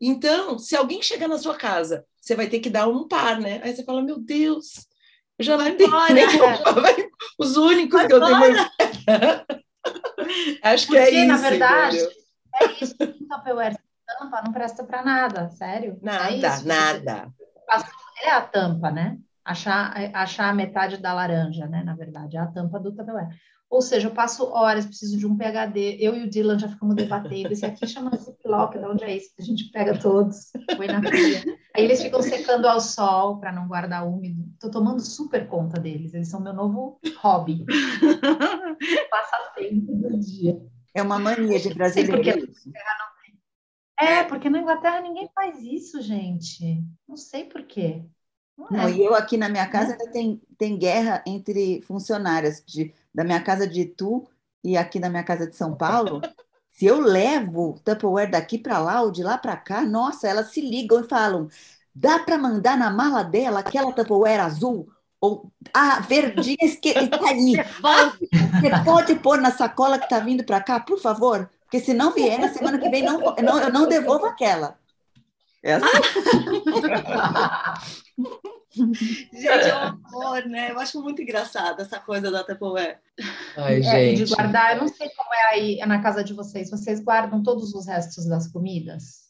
Então, 0.00 0.58
se 0.58 0.76
alguém 0.76 1.00
chegar 1.00 1.28
na 1.28 1.38
sua 1.38 1.56
casa, 1.56 2.04
você 2.20 2.34
vai 2.34 2.48
ter 2.48 2.60
que 2.60 2.68
dar 2.68 2.88
um 2.88 3.08
par, 3.08 3.40
né? 3.40 3.60
Aí 3.64 3.74
você 3.74 3.84
fala, 3.84 4.02
meu 4.02 4.18
Deus, 4.18 4.74
Eu 4.74 4.91
já 5.40 5.56
não 5.56 5.76
tenho 5.76 5.90
nem 6.12 6.26
Os 7.38 7.56
únicos 7.56 8.00
Vai 8.00 8.06
que 8.06 8.14
eu 8.14 8.20
tenho. 8.24 8.70
Acho 10.62 10.86
que 10.86 10.96
é 10.96 11.02
Porque, 11.02 11.16
é 11.16 11.24
isso. 11.24 11.26
na 11.26 11.36
verdade, 11.36 11.96
entendeu? 11.96 12.12
é 12.54 12.84
isso. 12.84 12.94
O 13.00 13.28
Tupperware 13.28 13.76
tampa 14.06 14.42
não 14.44 14.52
presta 14.52 14.84
para 14.84 15.02
nada, 15.02 15.50
sério. 15.50 15.98
Nada, 16.02 16.30
é 16.30 16.62
nada. 16.64 17.32
É 18.22 18.30
a 18.30 18.40
tampa, 18.40 18.90
né? 18.90 19.18
Achar, 19.44 19.92
achar 20.14 20.48
a 20.50 20.54
metade 20.54 20.98
da 20.98 21.12
laranja, 21.12 21.66
né? 21.66 21.82
Na 21.82 21.94
verdade, 21.94 22.36
é 22.36 22.40
a 22.40 22.46
tampa 22.46 22.78
do 22.78 22.92
Tupperware. 22.92 23.28
Ou 23.72 23.80
seja, 23.80 24.08
eu 24.08 24.12
passo 24.12 24.44
horas, 24.52 24.84
preciso 24.84 25.16
de 25.16 25.26
um 25.26 25.34
PHD. 25.34 25.96
Eu 25.98 26.14
e 26.14 26.24
o 26.24 26.28
Dylan 26.28 26.58
já 26.58 26.68
ficamos 26.68 26.94
debatendo. 26.94 27.54
Esse 27.54 27.64
aqui 27.64 27.86
chama 27.86 28.14
Ziploc, 28.18 28.76
de 28.76 28.84
onde 28.84 29.02
é 29.02 29.16
isso? 29.16 29.30
A 29.38 29.42
gente 29.42 29.70
pega 29.70 29.98
todos, 29.98 30.52
põe 30.76 30.88
na 30.88 31.00
pia. 31.00 31.42
Aí 31.74 31.84
eles 31.84 32.02
ficam 32.02 32.20
secando 32.20 32.66
ao 32.66 32.82
sol 32.82 33.40
para 33.40 33.50
não 33.50 33.66
guardar 33.66 34.06
úmido. 34.06 34.44
Estou 34.52 34.70
tomando 34.70 35.00
super 35.00 35.48
conta 35.48 35.80
deles. 35.80 36.12
Eles 36.12 36.28
são 36.28 36.38
meu 36.38 36.52
novo 36.52 37.00
hobby. 37.16 37.64
Passatempo 39.10 39.94
do 39.94 40.20
dia. 40.20 40.60
É 40.94 41.00
uma 41.00 41.18
mania 41.18 41.58
de 41.58 41.72
brasileiro. 41.72 42.52
É, 43.98 44.22
porque 44.24 44.50
na 44.50 44.60
Inglaterra 44.60 45.00
ninguém 45.00 45.30
faz 45.34 45.62
isso, 45.62 46.02
gente. 46.02 46.84
Não 47.08 47.16
sei 47.16 47.44
por 47.44 47.62
quê. 47.62 48.04
Não, 48.54 48.66
é. 48.66 48.82
não 48.82 48.88
e 48.90 49.02
eu 49.02 49.14
aqui 49.14 49.38
na 49.38 49.48
minha 49.48 49.66
casa 49.66 49.92
ainda 49.92 50.10
tem, 50.12 50.42
tem 50.58 50.78
guerra 50.78 51.24
entre 51.26 51.80
funcionárias 51.80 52.62
de 52.66 52.92
da 53.14 53.24
minha 53.24 53.42
casa 53.42 53.66
de 53.66 53.82
Itu 53.82 54.26
e 54.64 54.76
aqui 54.76 54.98
na 54.98 55.08
minha 55.08 55.24
casa 55.24 55.46
de 55.46 55.56
São 55.56 55.74
Paulo, 55.74 56.20
se 56.70 56.86
eu 56.86 57.00
levo 57.00 57.80
Tupperware 57.84 58.30
daqui 58.30 58.58
para 58.58 58.78
lá 58.78 59.02
ou 59.02 59.10
de 59.10 59.22
lá 59.22 59.36
para 59.36 59.56
cá, 59.56 59.82
nossa, 59.82 60.28
elas 60.28 60.52
se 60.52 60.60
ligam 60.60 61.00
e 61.00 61.08
falam: 61.08 61.48
dá 61.94 62.18
para 62.18 62.38
mandar 62.38 62.76
na 62.76 62.90
mala 62.90 63.22
dela 63.22 63.60
aquela 63.60 63.92
Tupperware 63.92 64.40
azul? 64.40 64.88
Ou 65.20 65.52
a 65.72 65.98
ah, 65.98 66.00
verdinha 66.00 66.56
está 66.60 67.28
aí. 67.28 67.54
Você 67.54 68.84
pode 68.84 69.14
pôr 69.16 69.40
na 69.40 69.52
sacola 69.52 69.96
que 69.96 70.04
está 70.04 70.18
vindo 70.18 70.42
para 70.42 70.60
cá, 70.60 70.80
por 70.80 70.98
favor? 70.98 71.48
Porque 71.62 71.78
se 71.78 71.94
não 71.94 72.12
vier, 72.12 72.40
na 72.40 72.48
semana 72.48 72.76
que 72.76 72.88
vem 72.88 73.04
não, 73.04 73.20
não, 73.20 73.60
eu 73.60 73.72
não 73.72 73.88
devolvo 73.88 74.26
aquela. 74.26 74.76
É 75.62 75.74
assim. 75.74 75.86
Gente, 79.32 79.68
é 79.68 79.74
um 79.76 79.82
amor, 79.82 80.46
né? 80.46 80.70
Eu 80.70 80.80
acho 80.80 81.02
muito 81.02 81.20
engraçado 81.20 81.80
essa 81.80 82.00
coisa 82.00 82.30
da 82.30 82.42
Tupperware. 82.42 82.98
Ai, 83.56 83.80
é, 83.80 83.82
gente. 83.82 84.24
De 84.24 84.34
guardar, 84.34 84.74
eu 84.74 84.82
não 84.82 84.88
sei 84.88 85.10
como 85.10 85.34
é 85.34 85.42
aí 85.50 85.80
é 85.80 85.86
na 85.86 86.02
casa 86.02 86.24
de 86.24 86.32
vocês. 86.32 86.70
Vocês 86.70 87.00
guardam 87.00 87.42
todos 87.42 87.74
os 87.74 87.86
restos 87.86 88.26
das 88.26 88.48
comidas? 88.48 89.22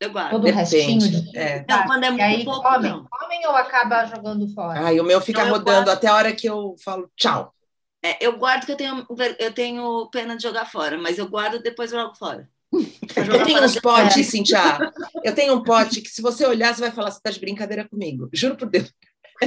Eu 0.00 0.12
guardo. 0.12 0.32
Todo 0.32 0.46
o 0.46 0.52
restinho 0.52 0.98
de... 0.98 1.36
É. 1.36 1.64
Não, 1.68 1.84
quando 1.84 2.04
é 2.04 2.10
muito 2.10 2.22
aí, 2.22 2.44
pouco, 2.44 2.62
comem, 2.62 2.90
não. 2.90 3.06
comem 3.06 3.46
ou 3.46 3.56
acaba 3.56 4.04
jogando 4.04 4.46
fora? 4.52 4.80
Ai, 4.80 5.00
o 5.00 5.04
meu 5.04 5.20
fica 5.20 5.40
então, 5.40 5.52
rodando 5.52 5.84
guardo... 5.84 5.88
até 5.88 6.08
a 6.08 6.14
hora 6.14 6.32
que 6.34 6.46
eu 6.46 6.74
falo 6.84 7.10
tchau. 7.16 7.54
É, 8.02 8.18
eu 8.20 8.36
guardo 8.36 8.66
que 8.66 8.72
eu 8.72 8.76
tenho, 8.76 9.06
eu 9.38 9.52
tenho 9.52 10.10
pena 10.10 10.36
de 10.36 10.42
jogar 10.42 10.66
fora, 10.66 10.98
mas 10.98 11.16
eu 11.16 11.26
guardo 11.26 11.62
depois 11.62 11.90
eu 11.90 12.00
jogo 12.00 12.14
fora. 12.14 12.50
Eu 13.16 13.44
tenho 13.44 13.62
uns 13.62 13.78
potes, 13.80 14.16
é. 14.16 14.22
Cintia. 14.22 14.78
Eu 15.22 15.34
tenho 15.34 15.54
um 15.54 15.62
pote 15.62 16.00
que, 16.00 16.08
se 16.08 16.22
você 16.22 16.46
olhar, 16.46 16.74
você 16.74 16.80
vai 16.80 16.90
falar: 16.90 17.10
você 17.10 17.18
está 17.18 17.30
de 17.30 17.40
brincadeira 17.40 17.88
comigo. 17.88 18.28
Juro 18.32 18.56
por 18.56 18.68
Deus. 18.68 18.92
É 19.42 19.46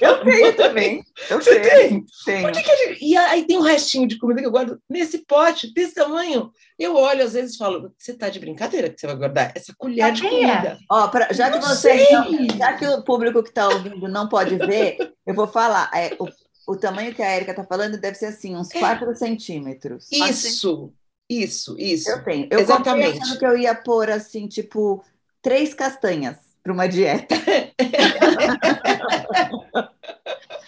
eu 0.00 0.24
tenho 0.24 0.56
também. 0.56 1.04
Eu 1.30 1.40
você 1.40 1.60
tenho. 1.60 2.04
Por 2.42 2.52
que 2.52 2.62
que 2.62 2.76
gente... 2.76 3.04
E 3.04 3.16
aí 3.16 3.46
tem 3.46 3.56
um 3.56 3.62
restinho 3.62 4.06
de 4.06 4.18
comida 4.18 4.40
que 4.40 4.46
eu 4.46 4.50
guardo 4.50 4.80
nesse 4.90 5.18
pote, 5.18 5.72
desse 5.72 5.94
tamanho. 5.94 6.50
Eu 6.78 6.96
olho, 6.96 7.22
às 7.22 7.32
vezes, 7.32 7.54
e 7.54 7.58
falo: 7.58 7.92
você 7.96 8.12
está 8.12 8.28
de 8.28 8.40
brincadeira 8.40 8.90
que 8.90 9.00
você 9.00 9.06
vai 9.06 9.16
guardar 9.16 9.52
essa 9.54 9.72
colher 9.76 10.12
de 10.12 10.22
comida? 10.22 10.78
Ó, 10.90 11.08
pra, 11.08 11.32
já 11.32 11.50
que 11.50 11.58
você. 11.60 12.06
já 12.58 12.72
que 12.74 12.86
o 12.86 13.04
público 13.04 13.42
que 13.42 13.50
está 13.50 13.68
ouvindo 13.68 14.08
não 14.08 14.28
pode 14.28 14.56
ver, 14.56 15.14
eu 15.26 15.34
vou 15.34 15.46
falar. 15.46 15.90
É, 15.94 16.16
o, 16.18 16.26
o 16.72 16.76
tamanho 16.76 17.14
que 17.14 17.22
a 17.22 17.36
Erika 17.36 17.52
está 17.52 17.64
falando 17.64 17.98
deve 17.98 18.16
ser 18.16 18.26
assim, 18.26 18.56
uns 18.56 18.68
4 18.72 19.14
centímetros. 19.14 20.08
Isso. 20.10 20.92
Isso, 21.40 21.76
isso. 21.78 22.10
Eu 22.10 22.22
tenho. 22.22 22.48
Eu 22.50 22.60
Exatamente. 22.60 23.20
achando 23.22 23.38
que 23.38 23.46
eu 23.46 23.56
ia 23.56 23.74
pôr 23.74 24.10
assim, 24.10 24.46
tipo, 24.46 25.04
três 25.40 25.72
castanhas 25.72 26.36
para 26.62 26.72
uma 26.72 26.86
dieta. 26.86 27.34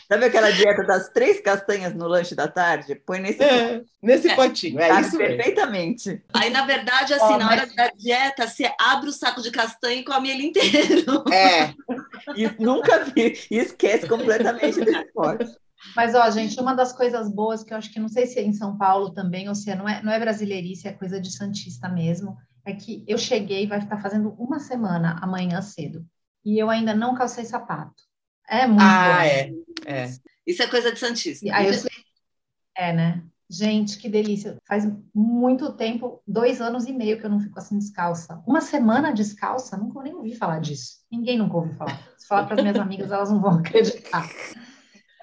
Sabe 0.06 0.26
aquela 0.26 0.50
dieta 0.50 0.84
das 0.84 1.08
três 1.08 1.40
castanhas 1.40 1.94
no 1.94 2.06
lanche 2.06 2.34
da 2.34 2.46
tarde? 2.46 2.94
Põe 2.94 3.20
nesse 3.20 3.42
é, 3.42 3.80
nesse 4.02 4.28
é, 4.28 4.34
potinho, 4.34 4.78
é 4.78 5.00
isso 5.00 5.16
perfeitamente. 5.16 6.08
Mesmo. 6.10 6.24
Aí, 6.34 6.50
na 6.50 6.66
verdade, 6.66 7.14
assim, 7.14 7.34
oh, 7.34 7.38
na 7.38 7.50
hora 7.50 7.66
da 7.66 7.88
dieta, 7.88 8.46
você 8.46 8.70
abre 8.78 9.08
o 9.08 9.12
saco 9.12 9.40
de 9.40 9.50
castanha 9.50 10.00
e 10.00 10.04
come 10.04 10.30
ele 10.30 10.44
inteiro. 10.46 11.24
É. 11.32 11.72
E 12.36 12.48
nunca 12.62 13.04
vi. 13.04 13.38
E 13.50 13.58
esquece 13.58 14.06
completamente 14.06 14.80
desse 14.84 15.04
pote. 15.12 15.50
Mas, 15.94 16.14
ó, 16.14 16.28
gente, 16.30 16.58
uma 16.60 16.74
das 16.74 16.92
coisas 16.92 17.28
boas 17.32 17.62
que 17.62 17.72
eu 17.72 17.78
acho 17.78 17.92
que 17.92 18.00
não 18.00 18.08
sei 18.08 18.26
se 18.26 18.38
é 18.38 18.42
em 18.42 18.52
São 18.52 18.76
Paulo 18.76 19.10
também, 19.12 19.48
ou 19.48 19.54
se 19.54 19.70
é, 19.70 19.76
não 19.76 19.88
é, 19.88 20.02
não 20.02 20.12
é 20.12 20.18
brasileirice, 20.18 20.88
é 20.88 20.92
coisa 20.92 21.20
de 21.20 21.30
Santista 21.30 21.88
mesmo, 21.88 22.36
é 22.64 22.72
que 22.72 23.04
eu 23.06 23.18
cheguei, 23.18 23.66
vai 23.66 23.78
estar 23.78 23.98
fazendo 23.98 24.30
uma 24.38 24.58
semana 24.58 25.18
amanhã 25.20 25.60
cedo, 25.60 26.04
e 26.44 26.58
eu 26.58 26.70
ainda 26.70 26.94
não 26.94 27.14
calcei 27.14 27.44
sapato. 27.44 28.02
É 28.48 28.66
muito 28.66 28.82
Ah, 28.82 29.04
bom. 29.18 29.20
é, 29.20 29.52
é. 29.86 30.14
Isso 30.46 30.62
é 30.62 30.66
coisa 30.66 30.92
de 30.92 30.98
Santista. 30.98 31.46
E 31.46 31.50
aí 31.50 31.66
eu 31.66 31.74
é, 32.76 32.92
né? 32.92 33.22
Gente, 33.48 33.98
que 33.98 34.08
delícia. 34.08 34.56
Faz 34.66 34.90
muito 35.14 35.72
tempo, 35.74 36.20
dois 36.26 36.60
anos 36.60 36.86
e 36.86 36.92
meio 36.92 37.20
que 37.20 37.26
eu 37.26 37.30
não 37.30 37.38
fico 37.38 37.58
assim 37.58 37.78
descalça. 37.78 38.42
Uma 38.46 38.60
semana 38.60 39.12
descalça? 39.12 39.76
Nunca 39.76 40.02
nem 40.02 40.14
ouvi 40.14 40.34
falar 40.34 40.60
disso. 40.60 40.96
Ninguém 41.10 41.38
nunca 41.38 41.56
ouviu 41.56 41.74
falar. 41.74 42.02
Se 42.18 42.26
falar 42.26 42.46
para 42.46 42.56
as 42.56 42.62
minhas 42.62 42.78
amigas, 42.78 43.12
elas 43.12 43.30
não 43.30 43.40
vão 43.40 43.58
acreditar 43.60 44.28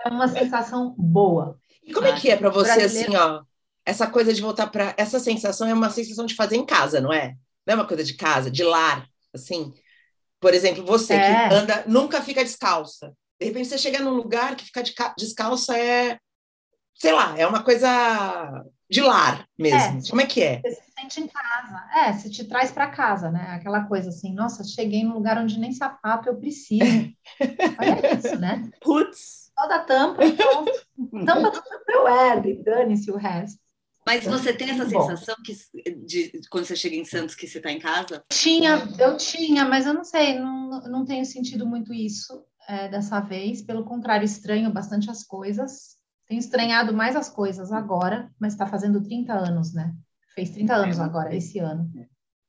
é 0.05 0.09
uma 0.09 0.27
sensação 0.27 0.93
boa. 0.97 1.59
E 1.83 1.93
como 1.93 2.07
é 2.07 2.19
que 2.19 2.29
é 2.29 2.37
para 2.37 2.49
você, 2.49 2.81
assim, 2.81 3.15
ó, 3.15 3.43
essa 3.85 4.07
coisa 4.07 4.33
de 4.33 4.41
voltar 4.41 4.67
para. 4.67 4.93
Essa 4.97 5.19
sensação 5.19 5.67
é 5.67 5.73
uma 5.73 5.89
sensação 5.89 6.25
de 6.25 6.35
fazer 6.35 6.55
em 6.55 6.65
casa, 6.65 7.01
não 7.01 7.11
é? 7.11 7.35
Não 7.65 7.73
é 7.73 7.75
uma 7.75 7.87
coisa 7.87 8.03
de 8.03 8.13
casa, 8.15 8.51
de 8.51 8.63
lar, 8.63 9.07
assim. 9.33 9.73
Por 10.39 10.53
exemplo, 10.53 10.85
você 10.85 11.13
é. 11.13 11.49
que 11.49 11.55
anda, 11.55 11.83
nunca 11.87 12.21
fica 12.21 12.43
descalça. 12.43 13.13
De 13.39 13.47
repente 13.47 13.67
você 13.67 13.77
chega 13.77 13.99
num 13.99 14.13
lugar 14.13 14.55
que 14.55 14.65
ficar 14.65 14.81
de 14.81 14.93
descalça 15.17 15.77
é, 15.77 16.17
sei 16.95 17.11
lá, 17.11 17.37
é 17.37 17.45
uma 17.45 17.63
coisa 17.63 18.63
de 18.89 19.01
lar 19.01 19.45
mesmo. 19.57 19.99
É, 19.99 20.09
Como 20.09 20.21
é 20.21 20.25
que 20.25 20.43
é? 20.43 20.61
Você 20.61 20.75
se 20.75 20.91
sente 20.99 21.21
em 21.21 21.27
casa. 21.27 21.83
É, 21.95 22.13
se 22.13 22.29
te 22.29 22.43
traz 22.43 22.71
para 22.71 22.89
casa, 22.89 23.31
né? 23.31 23.47
Aquela 23.51 23.85
coisa 23.85 24.09
assim, 24.09 24.33
nossa, 24.33 24.63
cheguei 24.63 25.03
num 25.03 25.13
lugar 25.13 25.37
onde 25.37 25.59
nem 25.59 25.71
sapato 25.71 26.29
eu 26.29 26.37
preciso. 26.37 26.83
Olha 27.79 28.15
isso, 28.15 28.37
né? 28.37 28.69
Putz 28.81 29.40
só 29.61 29.67
da 29.67 29.79
tampa 29.79 30.25
e 30.25 30.33
pronto. 30.33 30.71
tampa 31.25 31.51
do 31.51 31.61
Tupperware, 31.61 32.63
dane-se 32.63 33.11
o 33.11 33.17
resto. 33.17 33.59
Mas 34.05 34.25
você 34.25 34.51
tem 34.51 34.71
essa 34.71 34.89
sensação 34.89 35.35
que 35.45 35.55
de, 36.05 36.41
quando 36.49 36.65
você 36.65 36.75
chega 36.75 36.95
em 36.95 37.05
Santos 37.05 37.35
que 37.35 37.47
você 37.47 37.59
está 37.59 37.71
em 37.71 37.79
casa? 37.79 38.23
Tinha, 38.29 38.83
eu 38.97 39.15
tinha, 39.15 39.63
mas 39.63 39.85
eu 39.85 39.93
não 39.93 40.03
sei, 40.03 40.39
não, 40.39 40.81
não 40.81 41.05
tenho 41.05 41.23
sentido 41.23 41.67
muito 41.67 41.93
isso 41.93 42.43
é, 42.67 42.89
dessa 42.89 43.19
vez. 43.19 43.61
Pelo 43.61 43.85
contrário, 43.85 44.25
estranho 44.25 44.73
bastante 44.73 45.11
as 45.11 45.23
coisas. 45.23 45.97
Tenho 46.27 46.39
estranhado 46.39 46.93
mais 46.93 47.15
as 47.15 47.29
coisas 47.29 47.71
agora, 47.71 48.31
mas 48.39 48.53
está 48.53 48.65
fazendo 48.65 49.03
30 49.03 49.33
anos, 49.33 49.73
né? 49.73 49.93
Fez 50.33 50.49
30 50.49 50.73
anos 50.73 50.97
é, 50.97 51.01
agora, 51.03 51.35
esse 51.35 51.59
ano. 51.59 51.91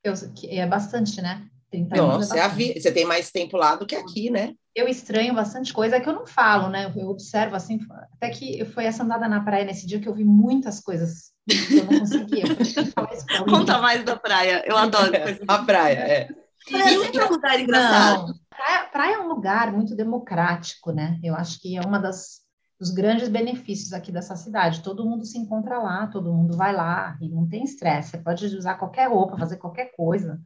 Eu, 0.02 0.14
que 0.34 0.48
é 0.58 0.66
bastante, 0.66 1.20
né? 1.20 1.46
30 1.72 1.96
Nossa, 1.96 2.38
é 2.38 2.42
bastante. 2.42 2.80
você 2.80 2.92
tem 2.92 3.04
mais 3.04 3.30
tempo 3.30 3.56
lá 3.56 3.74
do 3.74 3.86
que 3.86 3.96
aqui, 3.96 4.30
né? 4.30 4.54
eu 4.74 4.88
estranho 4.88 5.34
bastante 5.34 5.72
coisa, 5.72 5.96
é 5.96 6.00
que 6.00 6.08
eu 6.08 6.14
não 6.14 6.26
falo, 6.26 6.68
né? 6.68 6.90
Eu 6.96 7.08
observo 7.08 7.54
assim, 7.54 7.78
até 8.14 8.30
que 8.30 8.64
foi 8.66 8.86
essa 8.86 9.02
andada 9.02 9.28
na 9.28 9.42
praia 9.42 9.64
nesse 9.64 9.86
dia 9.86 10.00
que 10.00 10.08
eu 10.08 10.14
vi 10.14 10.24
muitas 10.24 10.80
coisas 10.80 11.32
que 11.46 11.76
eu 11.76 11.84
não 11.84 12.00
conseguia. 12.00 12.44
Eu 12.46 13.44
Conta 13.44 13.78
mais 13.78 14.02
da 14.02 14.16
praia, 14.16 14.62
eu 14.66 14.76
adoro. 14.76 15.12
a 15.46 15.58
praia, 15.58 15.98
é. 15.98 16.28
Praia 16.70 16.94
é 16.94 17.24
um 17.26 17.28
lugar 17.28 17.60
engraçado. 17.60 18.28
Não, 18.28 18.34
praia, 18.48 18.88
praia, 18.90 19.14
é 19.16 19.18
um 19.18 19.28
lugar 19.28 19.72
muito 19.72 19.94
democrático, 19.94 20.90
né? 20.90 21.18
Eu 21.22 21.34
acho 21.34 21.60
que 21.60 21.76
é 21.76 21.80
uma 21.80 21.98
das 21.98 22.40
dos 22.80 22.90
grandes 22.90 23.28
benefícios 23.28 23.92
aqui 23.92 24.10
dessa 24.10 24.34
cidade. 24.34 24.82
Todo 24.82 25.04
mundo 25.04 25.24
se 25.24 25.38
encontra 25.38 25.78
lá, 25.78 26.08
todo 26.08 26.32
mundo 26.32 26.56
vai 26.56 26.74
lá 26.74 27.16
e 27.20 27.28
não 27.28 27.46
tem 27.46 27.62
estresse. 27.62 28.10
Você 28.10 28.18
pode 28.18 28.44
usar 28.46 28.74
qualquer 28.74 29.08
roupa, 29.08 29.38
fazer 29.38 29.56
qualquer 29.58 29.92
coisa. 29.94 30.40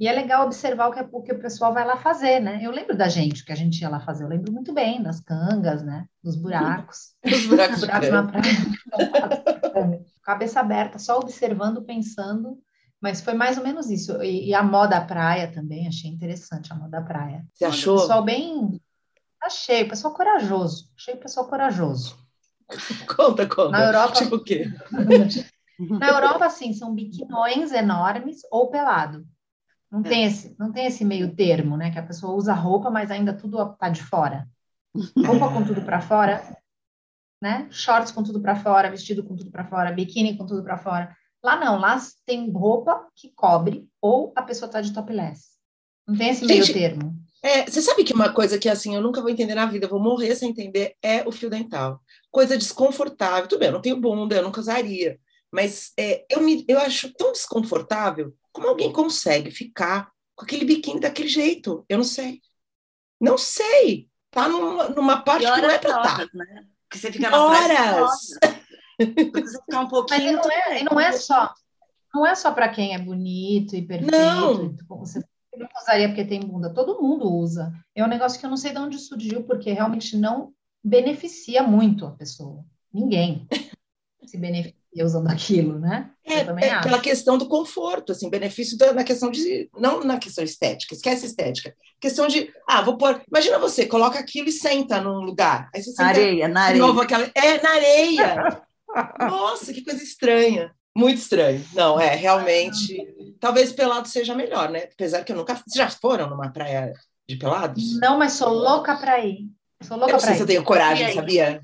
E 0.00 0.08
é 0.08 0.12
legal 0.12 0.46
observar 0.46 0.88
o 0.88 0.92
que, 0.92 1.06
o 1.12 1.22
que 1.22 1.32
o 1.32 1.38
pessoal 1.38 1.74
vai 1.74 1.84
lá 1.84 1.94
fazer, 1.94 2.40
né? 2.40 2.58
Eu 2.62 2.70
lembro 2.70 2.96
da 2.96 3.06
gente, 3.06 3.44
que 3.44 3.52
a 3.52 3.54
gente 3.54 3.82
ia 3.82 3.88
lá 3.90 4.00
fazer, 4.00 4.24
eu 4.24 4.28
lembro 4.28 4.50
muito 4.50 4.72
bem 4.72 5.02
das 5.02 5.20
cangas, 5.20 5.82
né? 5.82 6.06
Dos 6.24 6.36
buracos. 6.36 7.10
Os 7.22 7.46
buracos, 7.46 7.80
buracos 7.80 8.08
na 8.08 8.26
praia. 8.26 10.04
Cabeça 10.24 10.60
aberta, 10.60 10.98
só 10.98 11.18
observando, 11.18 11.82
pensando. 11.82 12.58
Mas 12.98 13.20
foi 13.20 13.34
mais 13.34 13.58
ou 13.58 13.62
menos 13.64 13.90
isso. 13.90 14.22
E, 14.22 14.48
e, 14.48 14.54
a 14.54 14.62
moda 14.62 14.98
praia 15.02 15.52
também, 15.52 15.86
achei 15.86 16.10
interessante 16.10 16.72
a 16.72 16.76
moda 16.76 17.02
praia. 17.02 17.44
Você 17.52 17.66
achou? 17.66 17.98
O 17.98 18.00
pessoal 18.00 18.24
bem. 18.24 18.80
Achei, 19.42 19.82
o 19.82 19.88
pessoal 19.90 20.14
corajoso. 20.14 20.90
Achei 20.96 21.12
o 21.12 21.18
pessoal 21.18 21.46
corajoso. 21.46 22.16
conta, 23.14 23.46
conta. 23.46 23.70
Na 23.70 23.84
Europa. 23.84 24.14
Tipo 24.14 24.36
o 24.36 24.44
quê? 24.44 24.64
Na 25.78 26.08
Europa, 26.08 26.46
assim, 26.46 26.72
são 26.72 26.94
biquinões 26.94 27.72
enormes 27.72 28.40
ou 28.50 28.70
pelado. 28.70 29.26
Não, 29.90 30.00
é. 30.00 30.02
tem 30.04 30.24
esse, 30.24 30.54
não 30.58 30.72
tem 30.72 30.86
esse 30.86 31.04
meio 31.04 31.34
termo, 31.34 31.76
né? 31.76 31.90
Que 31.90 31.98
a 31.98 32.06
pessoa 32.06 32.34
usa 32.34 32.52
roupa, 32.52 32.90
mas 32.90 33.10
ainda 33.10 33.32
tudo 33.32 33.74
tá 33.74 33.88
de 33.88 34.02
fora. 34.02 34.48
roupa 35.26 35.52
com 35.52 35.64
tudo 35.64 35.82
para 35.82 36.00
fora, 36.00 36.56
né? 37.42 37.66
Shorts 37.70 38.12
com 38.12 38.22
tudo 38.22 38.40
para 38.40 38.56
fora, 38.56 38.90
vestido 38.90 39.24
com 39.24 39.34
tudo 39.34 39.50
para 39.50 39.64
fora, 39.64 39.92
biquíni 39.92 40.36
com 40.36 40.46
tudo 40.46 40.62
para 40.62 40.78
fora. 40.78 41.16
Lá 41.42 41.56
não, 41.58 41.78
lá 41.78 41.98
tem 42.26 42.50
roupa 42.50 43.08
que 43.14 43.32
cobre 43.34 43.88
ou 44.00 44.32
a 44.36 44.42
pessoa 44.42 44.70
tá 44.70 44.80
de 44.80 44.92
topless. 44.92 45.50
Não 46.06 46.16
tem 46.16 46.30
esse 46.30 46.44
meio 46.44 46.62
Gente, 46.62 46.78
termo. 46.78 47.14
É, 47.42 47.64
você 47.64 47.80
sabe 47.80 48.04
que 48.04 48.12
uma 48.12 48.32
coisa 48.32 48.58
que 48.58 48.68
assim 48.68 48.94
eu 48.94 49.00
nunca 49.00 49.22
vou 49.22 49.30
entender 49.30 49.54
na 49.54 49.64
vida, 49.64 49.86
eu 49.86 49.90
vou 49.90 50.00
morrer 50.00 50.36
sem 50.36 50.50
entender, 50.50 50.94
é 51.02 51.26
o 51.26 51.32
fio 51.32 51.48
dental. 51.48 52.02
Coisa 52.30 52.58
desconfortável. 52.58 53.48
Tudo 53.48 53.60
bem, 53.60 53.68
eu 53.68 53.72
não 53.72 53.80
tenho 53.80 54.00
bunda, 54.00 54.36
eu 54.36 54.42
nunca 54.42 54.60
usaria. 54.60 55.18
Mas 55.50 55.92
é, 55.98 56.24
eu, 56.28 56.42
me, 56.42 56.64
eu 56.68 56.78
acho 56.78 57.12
tão 57.14 57.32
desconfortável 57.32 58.34
como 58.52 58.68
alguém 58.68 58.92
consegue 58.92 59.50
ficar 59.50 60.10
com 60.34 60.44
aquele 60.44 60.64
biquíni 60.64 61.00
daquele 61.00 61.28
jeito. 61.28 61.84
Eu 61.88 61.98
não 61.98 62.04
sei. 62.04 62.40
Não 63.20 63.36
sei. 63.36 64.08
Tá 64.30 64.48
numa, 64.48 64.88
numa 64.88 65.22
parte 65.22 65.44
que 65.44 65.60
não 65.60 65.70
é 65.70 65.78
pra 65.78 65.90
estar. 65.90 66.18
Tá. 66.18 66.28
Né? 66.32 66.66
Porque 66.88 66.98
você 66.98 67.12
fica 67.12 67.30
na 67.30 67.44
horas. 67.44 68.10
Porque 68.96 69.40
você 69.42 69.60
fica 69.60 69.80
um 69.80 69.88
pouquinho. 69.88 70.36
Mas 70.36 70.46
não 70.46 70.52
é, 70.52 70.82
não 70.84 71.00
é 71.00 71.12
só. 71.12 71.52
Não 72.14 72.26
é 72.26 72.34
só 72.34 72.50
para 72.52 72.68
quem 72.68 72.94
é 72.94 72.98
bonito 72.98 73.76
e 73.76 73.82
perfeito. 73.82 74.10
Não. 74.10 74.76
Você 74.98 75.20
não 75.56 75.68
usaria 75.80 76.08
porque 76.08 76.24
tem 76.24 76.40
bunda. 76.40 76.72
Todo 76.72 77.00
mundo 77.00 77.30
usa. 77.30 77.72
É 77.94 78.04
um 78.04 78.08
negócio 78.08 78.38
que 78.38 78.46
eu 78.46 78.50
não 78.50 78.56
sei 78.56 78.72
de 78.72 78.78
onde 78.78 78.98
surgiu, 78.98 79.44
porque 79.44 79.72
realmente 79.72 80.16
não 80.16 80.52
beneficia 80.82 81.62
muito 81.62 82.06
a 82.06 82.10
pessoa. 82.12 82.64
Ninguém 82.92 83.46
se 84.26 84.36
beneficia 84.36 84.79
usando 84.98 85.28
aquilo, 85.28 85.78
né? 85.78 86.10
É, 86.24 86.40
é 86.40 86.80
pela 86.82 86.98
questão 86.98 87.38
do 87.38 87.46
conforto, 87.46 88.12
assim, 88.12 88.28
benefício 88.28 88.76
da, 88.76 88.92
na 88.92 89.04
questão 89.04 89.30
de. 89.30 89.70
Não 89.78 90.02
na 90.02 90.18
questão 90.18 90.42
estética, 90.42 90.94
esquece 90.94 91.26
estética. 91.26 91.74
Questão 92.00 92.26
de. 92.26 92.52
Ah, 92.68 92.82
vou 92.82 92.96
pôr. 92.96 93.22
Imagina 93.28 93.58
você, 93.58 93.86
coloca 93.86 94.18
aquilo 94.18 94.48
e 94.48 94.52
senta 94.52 95.00
num 95.00 95.20
lugar. 95.20 95.68
Aí 95.74 95.82
você 95.82 95.90
senta 95.90 96.04
areia, 96.04 96.48
na 96.48 96.62
areia. 96.62 96.82
Novo 96.84 97.00
aquela, 97.00 97.30
é, 97.34 97.62
na 97.62 97.70
areia. 97.70 98.62
Nossa, 99.20 99.72
que 99.72 99.84
coisa 99.84 100.02
estranha. 100.02 100.74
Muito 100.96 101.18
estranho. 101.18 101.64
Não, 101.72 102.00
é, 102.00 102.14
realmente. 102.16 102.96
Talvez 103.38 103.72
pelado 103.72 104.08
seja 104.08 104.34
melhor, 104.34 104.70
né? 104.70 104.88
Apesar 104.92 105.22
que 105.22 105.32
eu 105.32 105.36
nunca. 105.36 105.54
Vocês 105.54 105.74
já 105.74 105.88
foram 105.88 106.28
numa 106.28 106.50
praia 106.50 106.92
de 107.28 107.36
pelados? 107.36 107.98
Não, 108.00 108.18
mas 108.18 108.32
sou 108.32 108.52
louca 108.52 108.96
para 108.96 109.24
ir. 109.24 109.48
Sou 109.82 109.96
louca 109.96 110.12
eu 110.12 110.14
não 110.14 110.20
sei 110.20 110.34
se 110.34 110.42
eu 110.42 110.46
tenho 110.46 110.64
coragem, 110.64 111.14
sabia? 111.14 111.60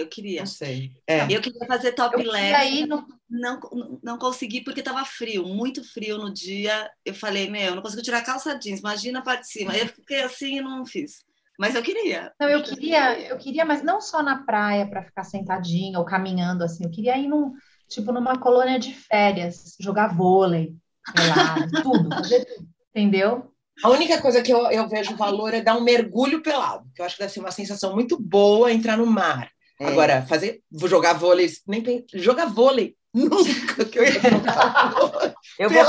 Eu 0.00 0.08
queria. 0.08 0.40
Não 0.40 0.46
sei. 0.46 0.92
É. 1.06 1.24
Eu 1.24 1.42
queria 1.42 1.66
fazer 1.66 1.92
topless. 1.92 2.54
Aí 2.54 2.86
não... 2.86 3.06
não, 3.28 3.60
não 4.02 4.18
consegui 4.18 4.62
porque 4.62 4.80
estava 4.80 5.04
frio, 5.04 5.46
muito 5.46 5.84
frio 5.84 6.16
no 6.16 6.32
dia. 6.32 6.90
Eu 7.04 7.14
falei, 7.14 7.50
meu, 7.50 7.74
não 7.74 7.82
consigo 7.82 8.02
tirar 8.02 8.22
calça 8.22 8.58
jeans, 8.58 8.80
imagina 8.80 9.18
a 9.18 9.22
parte 9.22 9.42
de 9.42 9.52
cima. 9.52 9.72
Aí 9.72 9.80
eu 9.80 9.88
fiquei 9.88 10.22
assim 10.22 10.56
e 10.56 10.62
não 10.62 10.86
fiz. 10.86 11.22
Mas 11.58 11.74
eu 11.74 11.82
queria. 11.82 12.32
Não, 12.40 12.48
eu 12.48 12.62
queria, 12.62 13.20
eu 13.20 13.36
queria, 13.36 13.66
mas 13.66 13.82
não 13.82 14.00
só 14.00 14.22
na 14.22 14.42
praia 14.42 14.88
para 14.88 15.02
ficar 15.02 15.24
sentadinha 15.24 15.98
ou 15.98 16.06
caminhando 16.06 16.64
assim. 16.64 16.84
Eu 16.84 16.90
queria 16.90 17.18
ir 17.18 17.28
num, 17.28 17.52
tipo, 17.86 18.10
numa 18.10 18.38
colônia 18.38 18.78
de 18.78 18.94
férias, 18.94 19.76
jogar 19.78 20.16
vôlei, 20.16 20.74
pelado, 21.14 21.70
tudo, 21.82 22.08
fazer 22.08 22.46
tudo. 22.46 22.66
Entendeu? 22.88 23.52
A 23.84 23.90
única 23.90 24.20
coisa 24.22 24.40
que 24.40 24.52
eu, 24.52 24.70
eu 24.70 24.88
vejo 24.88 25.16
valor 25.16 25.52
é 25.52 25.60
dar 25.60 25.76
um 25.76 25.82
mergulho 25.82 26.42
pelado, 26.42 26.90
que 26.94 27.02
eu 27.02 27.06
acho 27.06 27.16
que 27.16 27.22
deve 27.22 27.32
ser 27.32 27.40
uma 27.40 27.50
sensação 27.50 27.94
muito 27.94 28.18
boa 28.18 28.72
entrar 28.72 28.96
no 28.96 29.06
mar. 29.06 29.50
É. 29.80 29.86
Agora, 29.86 30.26
fazer, 30.26 30.62
vou 30.70 30.90
jogar 30.90 31.14
vôlei, 31.14 31.48
nem 31.66 32.04
jogar 32.12 32.44
vôlei, 32.44 32.94
nunca 33.14 33.82
que 33.86 33.98
eu 33.98 34.04
ia 34.04 34.12
jogar 34.12 34.92
vôlei. 34.92 35.34
Eu 35.58 35.70
vou 35.70 35.82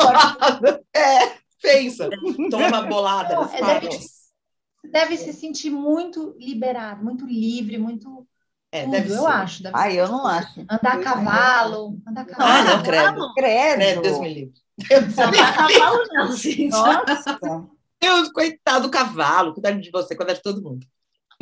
É, 0.96 1.34
pensa, 1.62 2.10
toma 2.50 2.68
uma 2.70 2.82
bolada 2.84 3.36
Não, 3.36 3.54
é, 3.54 3.80
deve, 3.80 4.00
deve, 4.90 5.18
se 5.18 5.34
sentir 5.34 5.70
muito 5.70 6.34
liberado, 6.40 7.04
muito 7.04 7.26
livre, 7.26 7.78
muito 7.78 8.26
é, 8.72 8.84
tudo, 8.84 8.92
deve 8.92 9.12
eu 9.12 9.24
ser. 9.24 9.28
acho. 9.28 9.64
Deve 9.64 9.76
Ai, 9.78 10.00
eu 10.00 10.08
não 10.08 10.26
acho. 10.26 10.62
Andar 10.62 10.94
a 10.94 11.00
cavalo, 11.00 11.98
andar 12.08 12.22
a 12.22 12.26
cavalo. 12.26 12.50
Ah, 12.50 12.64
não, 12.64 12.84
credo. 12.84 13.34
Credo. 13.34 13.76
credo 13.76 14.02
Deus 14.04 14.20
me 14.22 14.34
livre. 14.34 14.54
Andar 14.90 15.50
a 15.50 15.54
cavalo 15.54 16.04
não, 16.12 16.32
gente. 16.38 16.70
Nossa. 16.70 17.38
Deus, 18.00 18.32
coitado 18.32 18.88
do 18.88 18.92
cavalo, 18.92 19.54
cuidado 19.54 19.82
de 19.82 19.92
você, 19.92 20.16
cuidado 20.16 20.38
de 20.38 20.42
todo 20.42 20.64
mundo. 20.64 20.88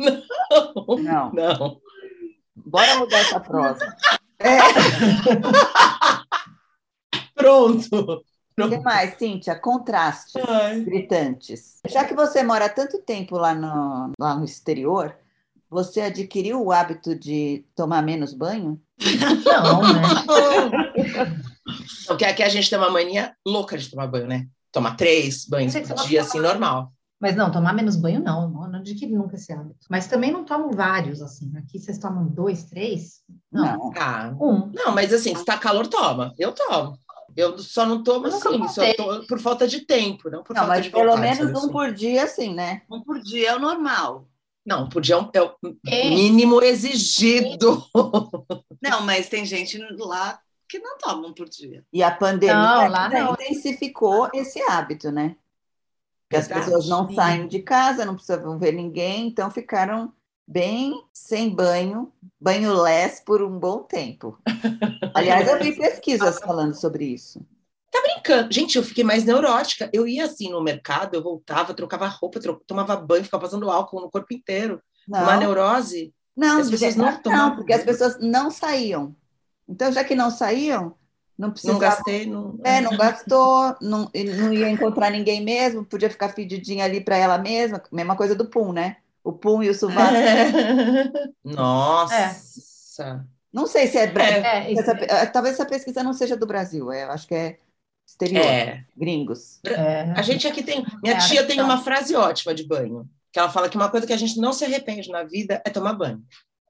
Não. 0.00 0.96
Não. 0.98 1.32
não. 1.32 1.80
Bora 2.70 2.96
mudar 2.96 3.18
essa 3.18 3.40
prosa. 3.40 3.96
É. 4.38 4.58
Pronto. 7.34 8.22
O 8.58 8.68
que 8.68 8.78
mais, 8.78 9.18
Cíntia? 9.18 9.54
Contrastes 9.56 10.42
Ai. 10.46 10.80
gritantes. 10.80 11.80
Já 11.88 12.04
que 12.04 12.14
você 12.14 12.42
mora 12.42 12.68
tanto 12.68 12.98
tempo 12.98 13.36
lá 13.36 13.54
no, 13.54 14.12
lá 14.18 14.36
no 14.36 14.44
exterior, 14.44 15.16
você 15.68 16.02
adquiriu 16.02 16.62
o 16.62 16.70
hábito 16.70 17.18
de 17.18 17.64
tomar 17.74 18.02
menos 18.02 18.34
banho? 18.34 18.80
Não, 19.44 19.82
né? 19.82 21.42
Porque 22.06 22.24
aqui 22.24 22.42
a 22.42 22.48
gente 22.48 22.68
tem 22.68 22.78
uma 22.78 22.90
mania 22.90 23.34
louca 23.46 23.76
de 23.76 23.90
tomar 23.90 24.06
banho, 24.06 24.26
né? 24.26 24.46
Tomar 24.70 24.96
três 24.96 25.44
banhos 25.46 25.74
por 25.74 26.06
dia, 26.06 26.20
assim, 26.20 26.38
normal. 26.38 26.92
Mas 27.20 27.36
não, 27.36 27.50
tomar 27.50 27.74
menos 27.74 27.96
banho 27.96 28.22
não, 28.22 28.48
não 28.48 28.78
adquiri 28.78 29.12
nunca 29.12 29.36
esse 29.36 29.52
hábito. 29.52 29.86
Mas 29.90 30.06
também 30.06 30.32
não 30.32 30.42
tomo 30.42 30.72
vários, 30.72 31.20
assim. 31.20 31.52
Aqui 31.58 31.78
vocês 31.78 31.98
tomam 31.98 32.26
dois, 32.26 32.64
três? 32.64 33.20
Não. 33.52 33.62
não. 33.62 33.92
Ah, 33.98 34.34
um. 34.40 34.72
Não, 34.72 34.92
mas 34.94 35.12
assim, 35.12 35.34
se 35.34 35.44
tá 35.44 35.58
calor, 35.58 35.86
toma. 35.86 36.32
Eu 36.38 36.52
tomo. 36.52 36.98
Eu 37.36 37.58
só 37.58 37.84
não 37.84 38.02
tomo 38.02 38.26
eu 38.26 38.34
assim, 38.34 38.68
só 38.68 38.94
tô, 38.94 39.26
por 39.26 39.38
falta 39.38 39.68
de 39.68 39.80
tempo, 39.80 40.30
não 40.30 40.42
por 40.42 40.54
não, 40.54 40.62
falta 40.62 40.76
mas 40.76 40.84
de 40.84 40.90
pelo 40.90 41.16
menos 41.16 41.52
um 41.52 41.56
assim. 41.58 41.70
por 41.70 41.92
dia, 41.92 42.24
assim, 42.24 42.54
né? 42.54 42.82
Um 42.90 43.02
por 43.02 43.20
dia 43.20 43.50
é 43.50 43.56
o 43.56 43.60
normal. 43.60 44.26
Não, 44.64 44.88
por 44.88 45.00
dia 45.00 45.14
é 45.14 45.18
o, 45.18 45.30
é 45.32 45.42
o 45.42 45.54
mínimo 46.10 46.62
exigido. 46.62 47.84
Não, 48.82 49.02
mas 49.02 49.28
tem 49.28 49.44
gente 49.44 49.78
lá 49.98 50.38
que 50.66 50.78
não 50.78 50.96
tomam 50.96 51.34
por 51.34 51.48
dia. 51.48 51.84
E 51.92 52.02
a 52.02 52.10
pandemia 52.10 52.54
não, 52.54 52.88
lá 52.88 53.08
não. 53.10 53.32
intensificou 53.34 54.30
esse 54.32 54.62
hábito, 54.62 55.10
né? 55.10 55.36
Porque 56.30 56.36
as 56.36 56.46
pessoas 56.46 56.86
não 56.86 57.12
saem 57.12 57.48
de 57.48 57.58
casa, 57.58 58.04
não 58.04 58.14
precisam 58.14 58.56
ver 58.56 58.70
ninguém, 58.70 59.26
então 59.26 59.50
ficaram 59.50 60.12
bem 60.46 60.94
sem 61.12 61.52
banho, 61.52 62.12
banho 62.40 62.72
less 62.72 63.20
por 63.24 63.42
um 63.42 63.58
bom 63.58 63.82
tempo. 63.82 64.38
Aliás, 65.12 65.48
eu 65.48 65.58
vi 65.58 65.76
pesquisas 65.76 66.38
falando 66.38 66.72
sobre 66.74 67.04
isso. 67.04 67.44
Tá 67.90 68.00
brincando? 68.00 68.52
Gente, 68.52 68.76
eu 68.76 68.84
fiquei 68.84 69.02
mais 69.02 69.24
neurótica. 69.24 69.90
Eu 69.92 70.06
ia 70.06 70.26
assim 70.26 70.50
no 70.50 70.62
mercado, 70.62 71.16
eu 71.16 71.22
voltava, 71.22 71.74
trocava 71.74 72.06
roupa, 72.06 72.38
tomava 72.64 72.94
banho, 72.94 73.24
ficava 73.24 73.42
passando 73.42 73.68
álcool 73.68 74.00
no 74.00 74.10
corpo 74.10 74.32
inteiro. 74.32 74.80
Não. 75.08 75.24
Uma 75.24 75.36
neurose. 75.36 76.14
Não, 76.36 76.60
as 76.60 76.70
pessoas 76.70 76.94
não, 76.94 77.20
não, 77.26 77.56
porque 77.56 77.72
as 77.72 77.82
pessoas 77.82 78.20
não 78.20 78.52
saíam. 78.52 79.16
Então, 79.68 79.90
já 79.90 80.04
que 80.04 80.14
não 80.14 80.30
saíam, 80.30 80.94
não 81.40 81.50
precisava. 81.50 81.78
Não 81.78 81.80
gastei, 81.80 82.26
não. 82.26 82.60
É, 82.62 82.80
não 82.82 82.96
gastou, 82.98 83.74
não, 83.80 84.10
não 84.36 84.52
ia 84.52 84.68
encontrar 84.68 85.10
ninguém 85.10 85.42
mesmo, 85.42 85.86
podia 85.86 86.10
ficar 86.10 86.28
fedidinha 86.28 86.84
ali 86.84 87.00
para 87.00 87.16
ela 87.16 87.38
mesma, 87.38 87.82
mesma 87.90 88.14
coisa 88.14 88.34
do 88.34 88.44
pum, 88.44 88.72
né? 88.72 88.98
O 89.24 89.32
pum 89.32 89.62
e 89.62 89.70
o 89.70 89.74
sovaco. 89.74 90.12
É. 90.14 91.10
Nossa! 91.42 92.14
É. 93.00 93.20
Não 93.50 93.66
sei 93.66 93.86
se 93.86 93.96
é, 93.96 94.04
é, 94.04 94.72
essa, 94.74 94.92
é. 94.92 95.26
talvez 95.26 95.54
essa 95.54 95.64
pesquisa 95.64 96.02
não 96.02 96.12
seja 96.12 96.36
do 96.36 96.46
Brasil, 96.46 96.92
é, 96.92 97.04
eu 97.04 97.10
acho 97.10 97.26
que 97.26 97.34
é 97.34 97.58
exterior, 98.06 98.44
é. 98.44 98.84
gringos. 98.94 99.60
É. 99.64 100.12
A 100.14 100.20
gente 100.20 100.46
aqui 100.46 100.62
tem. 100.62 100.84
Minha 101.02 101.16
tia 101.18 101.46
tem 101.46 101.60
uma 101.62 101.78
frase 101.78 102.14
ótima 102.14 102.54
de 102.54 102.66
banho, 102.66 103.08
que 103.32 103.38
ela 103.38 103.48
fala 103.48 103.70
que 103.70 103.76
uma 103.76 103.88
coisa 103.88 104.06
que 104.06 104.12
a 104.12 104.18
gente 104.18 104.38
não 104.38 104.52
se 104.52 104.64
arrepende 104.64 105.08
na 105.08 105.22
vida 105.22 105.62
é 105.64 105.70
tomar 105.70 105.94
banho. 105.94 106.22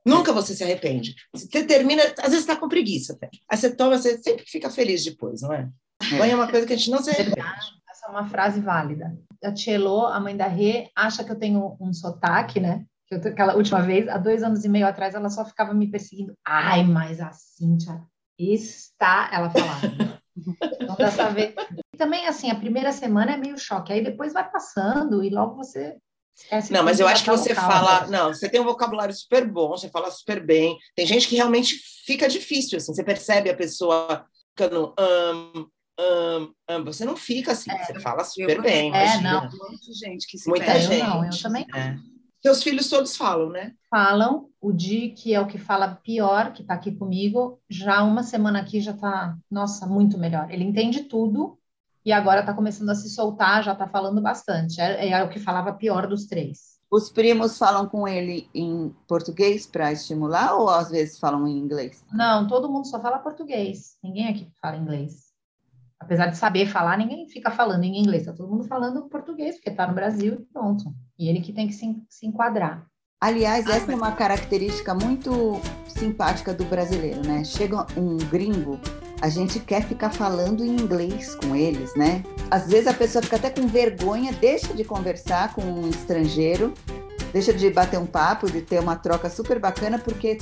Nunca 0.04 0.32
você 0.32 0.54
se 0.54 0.64
arrepende. 0.64 1.14
Você 1.32 1.64
termina, 1.64 2.02
às 2.18 2.30
vezes 2.30 2.40
está 2.40 2.56
com 2.56 2.68
preguiça 2.68 3.12
até. 3.12 3.28
Aí 3.48 3.56
você 3.56 3.74
toma, 3.74 3.98
você 3.98 4.18
sempre 4.18 4.44
fica 4.46 4.70
feliz 4.70 5.04
depois, 5.04 5.42
não 5.42 5.52
é? 5.52 5.68
Banho 6.18 6.32
é 6.32 6.34
uma 6.34 6.48
coisa 6.48 6.66
que 6.66 6.72
a 6.72 6.76
gente 6.76 6.90
não 6.90 7.02
se 7.02 7.10
arrepende. 7.10 7.40
Essa 7.90 8.06
é 8.06 8.10
uma 8.10 8.26
frase 8.26 8.60
válida. 8.60 9.14
A 9.44 9.52
Tchelo, 9.52 10.06
a 10.06 10.18
mãe 10.18 10.36
da 10.36 10.46
Rê, 10.46 10.88
acha 10.96 11.22
que 11.22 11.30
eu 11.30 11.38
tenho 11.38 11.76
um 11.80 11.92
sotaque, 11.92 12.58
né? 12.58 12.84
Que 13.06 13.16
eu, 13.16 13.18
aquela 13.18 13.54
última 13.54 13.82
vez, 13.82 14.08
há 14.08 14.16
dois 14.16 14.42
anos 14.42 14.64
e 14.64 14.68
meio 14.68 14.86
atrás, 14.86 15.14
ela 15.14 15.28
só 15.28 15.44
ficava 15.44 15.74
me 15.74 15.90
perseguindo. 15.90 16.34
Ai, 16.46 16.82
mas 16.84 17.20
a 17.20 17.30
Cíntia 17.32 18.02
está, 18.38 19.28
ela 19.32 19.50
falava. 19.50 20.20
então, 20.80 20.96
dessa 20.96 21.28
vez. 21.30 21.54
E 21.94 21.98
também, 21.98 22.26
assim, 22.26 22.50
a 22.50 22.54
primeira 22.54 22.92
semana 22.92 23.32
é 23.32 23.36
meio 23.36 23.58
choque, 23.58 23.92
aí 23.92 24.02
depois 24.02 24.32
vai 24.32 24.50
passando 24.50 25.22
e 25.22 25.28
logo 25.28 25.56
você 25.56 25.98
Esquece 26.42 26.72
não, 26.72 26.83
mas 26.83 26.98
eu 26.98 27.07
acho 27.07 27.22
que 27.22 27.31
você 27.31 27.55
fala, 27.55 28.07
não, 28.07 28.33
você 28.33 28.48
tem 28.48 28.61
um 28.61 28.64
vocabulário 28.64 29.14
super 29.14 29.46
bom, 29.46 29.68
você 29.68 29.88
fala 29.88 30.11
super 30.11 30.44
bem. 30.44 30.76
Tem 30.96 31.07
gente 31.07 31.29
que 31.29 31.37
realmente 31.37 31.76
fica 32.07 32.29
difícil, 32.29 32.79
assim, 32.79 32.94
você 32.94 33.05
percebe 33.05 33.50
a 33.50 33.57
pessoa 33.57 34.24
ficando 34.50 34.94
um, 34.98 35.66
um, 36.00 36.53
um, 36.70 36.85
você 36.85 37.05
não 37.05 37.16
fica 37.16 37.53
assim, 37.53 37.70
é, 37.70 37.85
você 37.85 38.00
fala 38.00 38.24
super 38.24 38.57
eu, 38.57 38.62
bem. 38.62 38.94
É, 38.94 39.05
imagina. 39.05 39.33
não, 39.33 39.40
muita 39.42 39.92
gente 39.92 40.26
que 40.26 40.38
se 40.38 40.48
Muita 40.48 40.66
perde. 40.66 40.87
gente. 40.87 41.00
Eu 41.00 41.09
não, 41.09 41.24
eu 41.24 41.42
também 41.42 41.66
é. 41.74 41.96
Seus 42.42 42.62
filhos 42.62 42.88
todos 42.88 43.16
falam, 43.16 43.50
né? 43.50 43.74
Falam. 43.90 44.48
O 44.62 44.72
Di, 44.72 45.11
que 45.11 45.35
é 45.35 45.40
o 45.40 45.46
que 45.46 45.59
fala 45.59 45.94
pior, 45.94 46.53
que 46.55 46.62
está 46.62 46.72
aqui 46.74 46.92
comigo, 46.92 47.61
já 47.68 48.03
uma 48.03 48.22
semana 48.22 48.61
aqui 48.61 48.81
já 48.81 48.92
está, 48.92 49.37
nossa, 49.50 49.87
muito 49.87 50.16
melhor. 50.16 50.50
Ele 50.50 50.64
entende 50.64 51.05
tudo, 51.05 51.59
e 52.04 52.12
agora 52.12 52.40
está 52.40 52.54
começando 52.54 52.90
a 52.90 52.94
se 52.94 53.10
soltar, 53.10 53.62
já 53.62 53.72
está 53.72 53.86
falando 53.86 54.20
bastante. 54.20 54.80
É, 54.80 55.10
é, 55.10 55.24
o 55.24 55.28
que 55.28 55.38
falava 55.38 55.72
pior 55.72 56.06
dos 56.06 56.26
três. 56.26 56.80
Os 56.90 57.10
primos 57.10 57.56
falam 57.56 57.86
com 57.86 58.08
ele 58.08 58.48
em 58.52 58.92
português 59.06 59.66
para 59.66 59.92
estimular 59.92 60.54
ou 60.56 60.68
às 60.68 60.90
vezes 60.90 61.18
falam 61.18 61.46
em 61.46 61.56
inglês? 61.56 62.04
Não, 62.12 62.48
todo 62.48 62.68
mundo 62.68 62.86
só 62.86 63.00
fala 63.00 63.18
português. 63.18 63.96
Ninguém 64.02 64.28
aqui 64.28 64.48
fala 64.60 64.76
inglês. 64.76 65.30
Apesar 66.00 66.26
de 66.26 66.36
saber 66.36 66.66
falar, 66.66 66.96
ninguém 66.96 67.28
fica 67.28 67.50
falando 67.50 67.84
em 67.84 68.00
inglês. 68.00 68.22
Está 68.22 68.32
todo 68.32 68.50
mundo 68.50 68.64
falando 68.64 69.08
português, 69.08 69.56
porque 69.56 69.70
está 69.70 69.86
no 69.86 69.94
Brasil 69.94 70.34
e 70.34 70.52
pronto. 70.52 70.84
E 71.18 71.28
ele 71.28 71.40
que 71.40 71.52
tem 71.52 71.68
que 71.68 71.74
se, 71.74 72.02
se 72.08 72.26
enquadrar. 72.26 72.86
Aliás, 73.20 73.66
essa 73.66 73.92
é 73.92 73.94
uma 73.94 74.12
característica 74.12 74.94
muito 74.94 75.60
simpática 75.86 76.54
do 76.54 76.64
brasileiro, 76.64 77.20
né? 77.24 77.44
Chega 77.44 77.86
um 77.94 78.16
gringo, 78.16 78.80
a 79.20 79.28
gente 79.28 79.61
quer 79.61 79.83
ficar 79.83 80.11
falando 80.11 80.64
em 80.64 80.70
inglês 80.70 81.35
com 81.35 81.54
eles, 81.54 81.94
né? 81.94 82.22
Às 82.50 82.68
vezes 82.68 82.87
a 82.87 82.94
pessoa 82.94 83.22
fica 83.22 83.37
até 83.37 83.50
com 83.50 83.66
vergonha, 83.66 84.33
deixa 84.33 84.72
de 84.72 84.83
conversar 84.83 85.54
com 85.54 85.62
um 85.62 85.88
estrangeiro, 85.88 86.72
deixa 87.33 87.52
de 87.52 87.70
bater 87.70 87.98
um 87.98 88.06
papo, 88.06 88.50
de 88.50 88.62
ter 88.62 88.80
uma 88.80 88.96
troca 88.96 89.28
super 89.28 89.59
bacana, 89.59 89.98
porque 89.98 90.38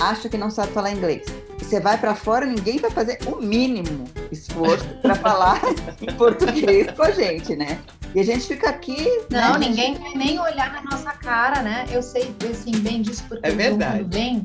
acha 0.00 0.28
que 0.28 0.38
não 0.38 0.50
sabe 0.50 0.72
falar 0.72 0.92
inglês. 0.92 1.26
E 1.60 1.64
você 1.64 1.80
vai 1.80 1.98
para 1.98 2.14
fora, 2.14 2.46
ninguém 2.46 2.78
vai 2.78 2.90
fazer 2.90 3.18
o 3.26 3.40
mínimo 3.40 4.04
esforço 4.30 4.86
para 5.02 5.14
falar 5.14 5.60
em 6.00 6.12
português 6.14 6.90
com 6.92 7.02
a 7.02 7.10
gente, 7.10 7.56
né? 7.56 7.80
E 8.14 8.20
a 8.20 8.24
gente 8.24 8.46
fica 8.46 8.70
aqui. 8.70 9.08
Não, 9.28 9.58
né, 9.58 9.68
ninguém 9.68 9.94
vai 9.94 10.14
nem 10.14 10.38
olhar 10.38 10.72
na 10.72 10.82
nossa 10.82 11.10
cara, 11.10 11.62
né? 11.62 11.84
Eu 11.90 12.00
sei 12.00 12.32
assim, 12.48 12.70
bem 12.78 13.02
disso 13.02 13.24
porque 13.28 13.44
é 13.44 13.50
verdade. 13.50 14.04
vem, 14.08 14.42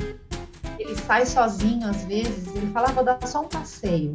ele 0.80 0.96
sai 0.96 1.26
sozinho 1.26 1.88
às 1.88 2.04
vezes, 2.04 2.48
ele 2.56 2.72
fala, 2.72 2.90
ah, 2.90 2.94
vou 2.94 3.04
dar 3.04 3.20
só 3.28 3.42
um 3.42 3.48
passeio. 3.48 4.14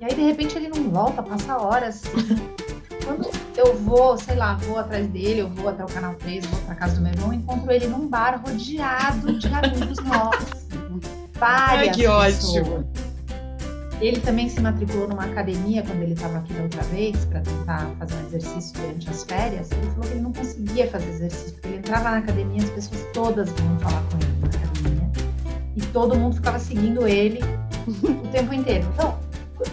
E 0.00 0.04
aí, 0.04 0.14
de 0.14 0.22
repente, 0.22 0.56
ele 0.56 0.68
não 0.68 0.90
volta, 0.90 1.22
passa 1.22 1.56
horas. 1.56 2.02
Quando 3.04 3.30
eu 3.56 3.74
vou, 3.76 4.18
sei 4.18 4.36
lá, 4.36 4.54
vou 4.54 4.78
atrás 4.78 5.06
dele, 5.08 5.40
eu 5.40 5.48
vou 5.48 5.68
até 5.68 5.82
o 5.82 5.88
canal 5.88 6.14
3, 6.14 6.44
vou 6.46 6.60
para 6.60 6.74
casa 6.74 6.96
do 6.96 7.02
meu 7.02 7.12
irmão, 7.12 7.32
encontro 7.32 7.70
ele 7.72 7.86
num 7.86 8.06
bar 8.06 8.40
rodeado 8.44 9.38
de 9.38 9.46
amigos 9.46 9.98
nossos. 10.04 10.68
Várias 11.32 11.88
Ai, 11.88 11.90
que 11.90 12.02
pessoas. 12.02 12.44
ótimo! 12.44 12.84
Ele 14.00 14.20
também 14.20 14.48
se 14.48 14.60
matriculou 14.60 15.08
numa 15.08 15.24
academia 15.24 15.82
quando 15.82 16.02
ele 16.02 16.12
estava 16.12 16.38
aqui 16.38 16.52
da 16.52 16.62
outra 16.62 16.82
vez, 16.84 17.24
para 17.24 17.40
tentar 17.40 17.90
fazer 17.98 18.14
um 18.14 18.26
exercício 18.26 18.80
durante 18.80 19.10
as 19.10 19.24
férias. 19.24 19.72
Ele 19.72 19.90
falou 19.90 20.02
que 20.02 20.08
ele 20.08 20.20
não 20.20 20.32
conseguia 20.32 20.88
fazer 20.88 21.08
exercício, 21.08 21.52
porque 21.54 21.68
ele 21.68 21.78
entrava 21.78 22.10
na 22.10 22.18
academia, 22.18 22.62
as 22.62 22.70
pessoas 22.70 23.04
todas 23.12 23.50
vinham 23.52 23.78
falar 23.80 24.02
com 24.10 24.18
ele. 24.18 24.27
E 24.27 24.27
todo 25.92 26.16
mundo 26.16 26.36
ficava 26.36 26.58
seguindo 26.58 27.06
ele 27.06 27.40
o 27.86 28.28
tempo 28.28 28.52
inteiro. 28.54 28.86
Então, 28.94 29.18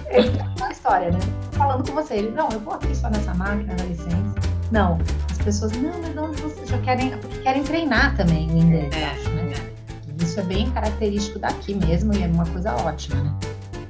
é 0.08 0.22
uma 0.58 0.72
história, 0.72 1.12
né? 1.12 1.20
Falando 1.52 1.88
com 1.88 1.96
você. 1.96 2.16
Ele, 2.16 2.32
não, 2.32 2.50
eu 2.50 2.60
vou 2.60 2.74
aqui 2.74 2.96
só 2.96 3.10
nessa 3.10 3.34
máquina, 3.34 3.76
dá 3.76 3.84
licença. 3.84 4.36
Não, 4.72 5.00
as 5.32 5.38
pessoas, 5.38 5.72
não, 5.74 6.02
mas 6.02 6.16
não, 6.16 6.32
vocês 6.34 6.70
já 6.70 6.78
querem, 6.80 7.18
porque 7.18 7.38
querem 7.40 7.64
treinar 7.64 8.16
também 8.18 8.50
o 8.50 8.58
inglês, 8.58 8.94
é, 8.96 9.06
acho, 9.06 9.30
né? 9.30 9.54
É. 9.54 10.24
Isso 10.24 10.40
é 10.40 10.44
bem 10.44 10.72
característico 10.72 11.38
daqui 11.38 11.76
mesmo 11.76 12.14
e 12.14 12.24
é 12.24 12.28
uma 12.28 12.46
coisa 12.46 12.74
ótima, 12.76 13.22
né? 13.22 13.36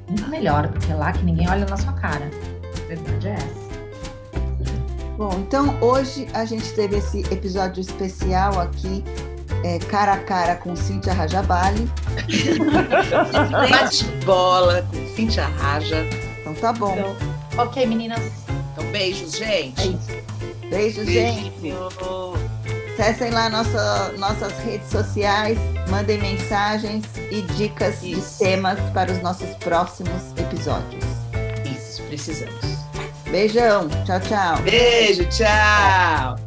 muito 0.08 0.28
melhor 0.28 0.68
do 0.68 0.78
que 0.78 0.92
lá 0.92 1.12
que 1.12 1.24
ninguém 1.24 1.48
olha 1.48 1.66
na 1.66 1.76
sua 1.76 1.92
cara. 1.92 2.30
A 2.62 2.88
verdade 2.88 3.28
é 3.28 3.32
essa. 3.32 3.66
Bom, 5.16 5.32
então 5.38 5.78
hoje 5.80 6.28
a 6.34 6.44
gente 6.44 6.72
teve 6.74 6.96
esse 6.96 7.20
episódio 7.32 7.80
especial 7.80 8.60
aqui, 8.60 9.02
é, 9.64 9.78
cara 9.78 10.14
a 10.14 10.18
cara 10.18 10.56
com 10.56 10.74
Cíntia 10.76 11.12
Rajabali. 11.12 11.90
Bate-bola 13.70 14.86
com 14.90 15.14
Cíntia 15.14 15.46
Raja. 15.46 16.04
Então 16.40 16.54
tá 16.54 16.72
bom. 16.72 16.96
Então, 16.96 17.64
ok, 17.64 17.86
meninas. 17.86 18.20
Então 18.72 18.84
beijos, 18.90 19.32
gente. 19.32 19.98
Beijos, 20.70 21.04
Beijo, 21.04 21.04
gente. 21.04 21.74
Acessem 22.94 23.30
lá 23.30 23.50
nossa, 23.50 24.12
nossas 24.16 24.58
redes 24.64 24.88
sociais, 24.88 25.58
mandem 25.90 26.18
mensagens 26.18 27.04
e 27.30 27.42
dicas 27.42 28.02
Isso. 28.02 28.38
de 28.38 28.50
temas 28.50 28.80
para 28.94 29.12
os 29.12 29.20
nossos 29.20 29.50
próximos 29.56 30.32
episódios. 30.38 31.04
Isso, 31.64 32.02
precisamos. 32.04 32.76
Beijão. 33.30 33.88
Tchau, 34.06 34.20
tchau. 34.20 34.62
Beijo, 34.62 35.26
tchau. 35.28 36.45